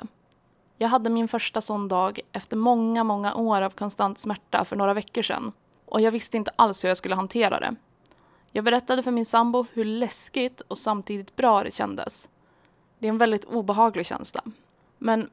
Jag 0.78 0.90
hade 0.90 1.10
min 1.10 1.28
första 1.28 1.62
sån 1.62 1.88
dag 1.88 2.20
efter 2.32 2.58
många, 2.58 3.04
många 3.04 3.36
år 3.36 3.62
av 3.62 3.70
konstant 3.70 4.20
smärta 4.20 4.66
för 4.66 4.76
några 4.76 4.94
veckor 4.94 5.22
sedan 5.22 5.52
och 5.86 6.02
jag 6.02 6.12
visste 6.12 6.38
inte 6.38 6.52
alls 6.56 6.84
hur 6.84 6.88
jag 6.88 6.98
skulle 6.98 7.16
hantera 7.16 7.60
det. 7.60 7.76
Jag 8.52 8.64
berättade 8.64 9.04
för 9.04 9.12
min 9.12 9.26
sambo 9.26 9.66
hur 9.74 9.86
läskigt 9.86 10.62
och 10.62 10.78
samtidigt 10.78 11.36
bra 11.36 11.64
det 11.64 11.74
kändes. 11.74 12.30
Det 13.00 13.08
är 13.08 13.10
en 13.10 13.18
väldigt 13.18 13.46
obehaglig 13.46 14.06
känsla. 14.06 14.44
Men 14.98 15.30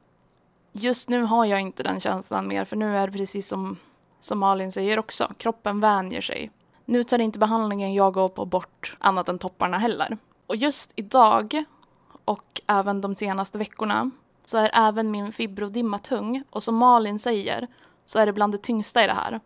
just 0.71 1.09
nu 1.09 1.23
har 1.23 1.45
jag 1.45 1.61
inte 1.61 1.83
den 1.83 1.99
känslan 1.99 2.47
mer 2.47 2.65
för 2.65 2.75
nu 2.75 2.97
är 2.97 3.07
det 3.07 3.13
precis 3.13 3.47
som 3.47 3.77
som 4.23 4.39
Malin 4.39 4.71
säger 4.71 4.99
också, 4.99 5.31
kroppen 5.37 5.79
vänjer 5.79 6.21
sig. 6.21 6.51
Nu 6.85 7.03
tar 7.03 7.19
inte 7.19 7.39
behandlingen 7.39 7.93
jag 7.93 8.13
går 8.13 8.29
på 8.29 8.45
bort 8.45 8.97
annat 8.99 9.29
än 9.29 9.39
topparna 9.39 9.77
heller. 9.77 10.17
Och 10.47 10.55
just 10.55 10.91
idag 10.95 11.63
och 12.25 12.61
även 12.67 13.01
de 13.01 13.15
senaste 13.15 13.57
veckorna 13.57 14.11
så 14.45 14.57
är 14.57 14.71
även 14.73 15.11
min 15.11 15.31
fibrodimma 15.31 15.99
tung 15.99 16.43
och 16.49 16.63
som 16.63 16.75
Malin 16.75 17.19
säger 17.19 17.67
så 18.05 18.19
är 18.19 18.25
det 18.25 18.33
bland 18.33 18.53
det 18.53 18.57
tyngsta 18.57 19.03
i 19.03 19.07
det 19.07 19.13
här. 19.13 19.39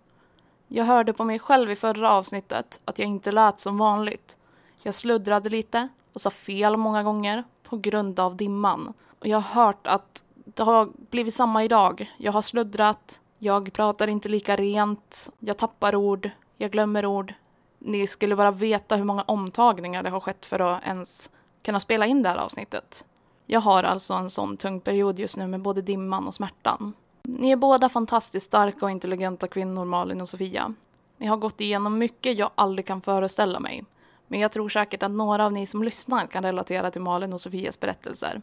Jag 0.68 0.86
hörde 0.86 1.14
på 1.14 1.24
mig 1.24 1.40
själv 1.40 1.72
i 1.72 1.76
förra 1.76 2.12
avsnittet 2.12 2.82
att 2.86 3.00
jag 3.00 3.08
inte 3.08 3.32
lät 3.32 3.60
som 3.60 3.78
vanligt. 3.78 4.38
Jag 4.84 4.96
sluddrade 4.96 5.50
lite 5.50 5.88
och 6.14 6.22
sa 6.22 6.30
fel 6.30 6.78
många 6.78 7.04
gånger 7.04 7.44
på 7.64 7.78
grund 7.78 8.20
av 8.20 8.36
dimman. 8.36 8.94
Och 9.20 9.28
jag 9.28 9.40
har 9.40 9.64
hört 9.66 9.88
att 9.88 10.24
det 10.34 10.64
har 10.64 10.90
blivit 11.10 11.34
samma 11.34 11.64
idag. 11.64 12.14
Jag 12.18 12.32
har 12.32 12.42
sluddrat, 12.42 13.22
jag 13.40 13.74
pratar 13.74 14.08
inte 14.08 14.30
lika 14.30 14.56
rent, 14.56 15.30
jag 15.40 15.58
tappar 15.58 15.96
ord, 15.96 16.30
jag 16.58 16.72
glömmer 16.72 17.06
ord. 17.06 17.34
Ni 17.80 18.08
skulle 18.08 18.36
bara 18.36 18.52
veta 18.52 18.96
hur 18.96 19.04
många 19.04 19.22
omtagningar 19.22 20.04
det 20.04 20.10
har 20.10 20.20
skett 20.20 20.46
för 20.46 20.60
att 20.60 20.84
ens 20.84 21.30
kunna 21.64 21.80
spela 21.80 22.06
in 22.06 22.24
det 22.24 22.30
här 22.30 22.38
avsnittet. 22.38 23.06
Jag 23.46 23.60
har 23.60 23.84
alltså 23.84 24.14
en 24.14 24.30
sån 24.30 24.58
tung 24.58 24.82
period 24.82 25.20
just 25.20 25.38
nu 25.38 25.48
med 25.48 25.62
både 25.62 25.82
dimman 25.82 26.28
och 26.28 26.34
smärtan. 26.34 26.94
Ni 27.24 27.52
är 27.52 27.56
båda 27.56 27.90
fantastiskt 27.90 28.46
starka 28.46 28.86
och 28.86 28.92
intelligenta 28.92 29.48
kvinnor, 29.48 29.86
Malin 29.86 30.22
och 30.22 30.30
Sofia. 30.30 30.74
Ni 31.18 31.28
har 31.28 31.38
gått 31.38 31.62
igenom 31.62 31.98
mycket 31.98 32.38
jag 32.38 32.50
aldrig 32.56 32.86
kan 32.86 33.02
föreställa 33.02 33.60
mig. 33.60 33.86
Men 34.28 34.40
jag 34.40 34.52
tror 34.52 34.70
säkert 34.70 35.04
att 35.04 35.12
några 35.12 35.46
av 35.46 35.52
ni 35.52 35.66
som 35.66 35.84
lyssnar 35.84 36.28
kan 36.28 36.44
relatera 36.44 36.92
till 36.92 37.02
Malin 37.02 37.34
och 37.34 37.42
Sofias 37.42 37.80
berättelser. 37.80 38.42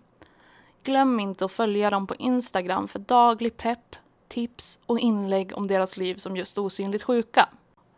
Glöm 0.82 1.20
inte 1.20 1.44
att 1.44 1.52
följa 1.52 1.90
dem 1.90 2.06
på 2.06 2.14
Instagram 2.14 2.88
för 2.88 2.98
daglig 2.98 3.56
pepp, 3.56 3.96
tips 4.28 4.78
och 4.86 4.98
inlägg 4.98 5.52
om 5.56 5.66
deras 5.66 5.96
liv 5.96 6.14
som 6.14 6.36
just 6.36 6.58
osynligt 6.58 7.02
sjuka. 7.02 7.48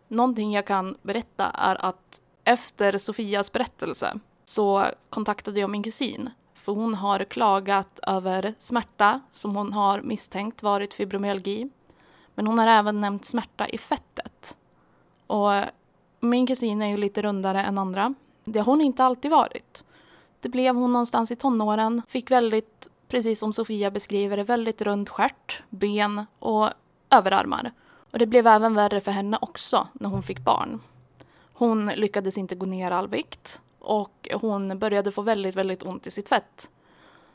Någonting 0.09 0.53
jag 0.53 0.67
kan 0.67 0.97
berätta 1.03 1.45
är 1.45 1.85
att 1.85 2.23
efter 2.45 2.99
Sofias 2.99 3.53
berättelse 3.53 4.19
så 4.45 4.85
kontaktade 5.11 5.61
jag 5.61 5.71
min 5.71 5.83
kusin 5.83 6.31
för 6.67 6.73
hon 6.73 6.95
har 6.95 7.25
klagat 7.25 8.01
över 8.07 8.55
smärta 8.59 9.21
som 9.31 9.57
hon 9.57 9.73
har 9.73 10.01
misstänkt 10.01 10.63
varit 10.63 10.95
fibromyalgi. 10.95 11.69
Men 12.35 12.47
hon 12.47 12.59
har 12.59 12.67
även 12.67 13.01
nämnt 13.01 13.25
smärta 13.25 13.69
i 13.69 13.79
fettet. 13.79 14.57
Och 15.27 15.51
min 16.21 16.47
kusin 16.47 16.83
är 16.83 16.89
ju 16.89 16.97
lite 16.97 17.23
rundare 17.23 17.65
än 17.65 17.79
andra. 17.79 18.15
Det 18.45 18.59
har 18.59 18.67
hon 18.67 18.81
inte 18.81 19.05
alltid 19.05 19.31
varit. 19.31 19.85
Det 20.41 20.49
blev 20.49 20.77
hon 20.77 20.93
någonstans 20.93 21.31
i 21.31 21.37
tonåren, 21.37 22.03
fick 22.09 22.31
väldigt 22.31 22.89
precis 23.09 23.39
som 23.39 23.53
Sofia 23.53 23.91
beskriver 23.91 24.37
det, 24.37 24.45
väldigt 24.45 24.83
runt 24.83 25.09
stjärt, 25.09 25.63
ben 25.71 26.27
och 26.39 26.71
överarmar. 27.11 27.73
Och 28.11 28.19
det 28.19 28.27
blev 28.27 28.47
även 28.47 28.75
värre 28.75 29.01
för 29.01 29.13
henne 29.13 29.39
också 29.41 29.89
när 29.93 30.09
hon 30.09 30.23
fick 30.23 30.39
barn. 30.39 30.81
Hon 31.53 31.87
lyckades 31.87 32.39
inte 32.39 32.55
gå 32.55 32.67
ner 32.67 32.91
all 32.91 33.09
vikt 33.09 33.61
och 33.79 34.29
hon 34.35 34.79
började 34.79 35.13
få 35.13 35.23
väldigt, 35.23 35.55
väldigt 35.55 35.83
ont 35.83 36.07
i 36.07 36.11
sitt 36.11 36.29
fett. 36.29 36.71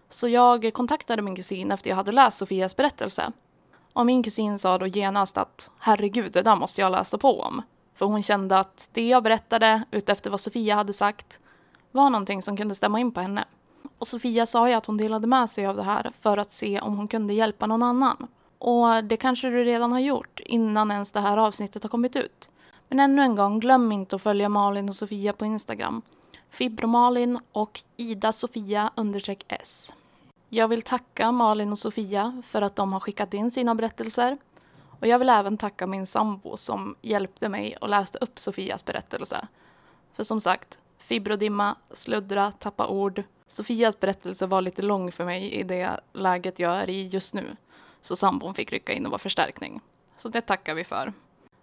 Så 0.10 0.28
jag 0.28 0.74
kontaktade 0.74 1.22
min 1.22 1.36
kusin 1.36 1.72
efter 1.72 1.90
jag 1.90 1.98
hade 1.98 2.12
läst 2.12 2.38
Sofias 2.38 2.76
berättelse. 2.76 3.32
Och 3.94 4.06
min 4.06 4.24
kusin 4.24 4.60
sa 4.60 4.78
då 4.78 4.88
genast 4.88 5.38
att 5.38 5.72
herregud, 5.80 6.32
det 6.32 6.42
där 6.42 6.56
måste 6.56 6.82
jag 6.82 6.92
läsa 6.92 7.18
på 7.18 7.42
om. 7.42 7.62
För 7.96 8.06
hon 8.06 8.24
kände 8.24 8.60
att 8.60 8.90
det 8.94 9.08
jag 9.08 9.24
berättade 9.24 9.84
utefter 9.92 10.30
vad 10.30 10.40
Sofia 10.40 10.76
hade 10.76 10.94
sagt 10.94 11.40
var 11.92 12.10
någonting 12.10 12.42
som 12.42 12.58
kunde 12.58 12.76
stämma 12.76 13.00
in 13.00 13.12
på 13.12 13.22
henne. 13.22 13.46
Och 14.02 14.08
Sofia 14.08 14.46
sa 14.46 14.70
ju 14.70 14.74
att 14.74 14.86
hon 14.86 14.98
delade 14.98 15.28
med 15.28 15.50
sig 15.50 15.66
av 15.66 15.76
det 15.76 15.84
här 15.84 16.12
för 16.22 16.38
att 16.38 16.52
se 16.52 16.80
om 16.80 16.98
hon 16.98 17.08
kunde 17.08 17.34
hjälpa 17.34 17.68
någon 17.68 17.84
annan. 17.84 18.28
Och 18.58 19.04
det 19.04 19.18
kanske 19.18 19.50
du 19.50 19.64
redan 19.64 19.92
har 19.92 20.00
gjort 20.00 20.40
innan 20.40 20.92
ens 20.92 21.12
det 21.12 21.20
här 21.20 21.38
avsnittet 21.38 21.84
har 21.84 21.90
kommit 21.90 22.16
ut. 22.16 22.50
Men 22.90 23.00
ännu 23.00 23.22
en 23.22 23.36
gång, 23.36 23.60
glöm 23.60 23.92
inte 23.92 24.16
att 24.16 24.22
följa 24.22 24.50
Malin 24.50 24.90
och 24.90 24.96
Sofia 24.96 25.34
på 25.34 25.46
Instagram. 25.46 26.02
Fibromalin 26.50 27.40
och 27.52 27.82
Ida 27.98 28.32
Sofia 28.32 28.92
s. 29.48 29.94
Jag 30.50 30.68
vill 30.68 30.82
tacka 30.82 31.32
Malin 31.32 31.72
och 31.72 31.80
Sofia 31.80 32.42
för 32.46 32.62
att 32.62 32.76
de 32.76 32.94
har 32.94 33.00
skickat 33.00 33.34
in 33.34 33.52
sina 33.52 33.76
berättelser. 33.76 34.38
Och 35.00 35.08
jag 35.08 35.20
vill 35.20 35.30
även 35.30 35.58
tacka 35.58 35.88
min 35.88 36.06
sambo 36.06 36.58
som 36.58 36.96
hjälpte 37.02 37.50
mig 37.50 37.78
och 37.82 37.90
läste 37.90 38.18
upp 38.22 38.40
Sofias 38.40 38.86
berättelse. 38.86 39.48
För 40.14 40.24
som 40.24 40.40
sagt, 40.40 40.80
fibrodimma, 41.12 41.76
sluddra, 41.92 42.52
tappa 42.52 42.88
ord. 42.88 43.24
Sofias 43.48 44.00
berättelse 44.00 44.46
var 44.48 44.62
lite 44.62 44.82
lång 44.82 45.12
för 45.12 45.26
mig 45.26 45.52
i 45.54 45.64
det 45.64 46.00
läget 46.14 46.60
jag 46.60 46.76
är 46.76 46.90
i 46.90 47.08
just 47.08 47.34
nu. 47.34 47.56
Så 48.02 48.16
sambon 48.16 48.54
fick 48.54 48.72
rycka 48.72 48.94
in 48.94 49.06
och 49.06 49.12
vara 49.12 49.20
förstärkning. 49.20 49.82
Så 50.18 50.30
det 50.30 50.42
tackar 50.42 50.76
vi 50.76 50.84
för. 50.84 51.14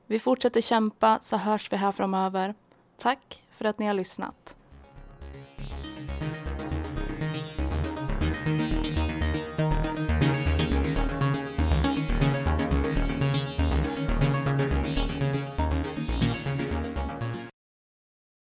Vi 0.06 0.18
fortsätter 0.18 0.60
kämpa 0.60 1.18
så 1.22 1.36
hörs 1.36 1.72
vi 1.72 1.76
här 1.76 1.92
framöver. 1.92 2.54
Tack 2.98 3.42
för 3.50 3.64
att 3.64 3.78
ni 3.78 3.86
har 3.86 3.94
lyssnat. 3.94 4.56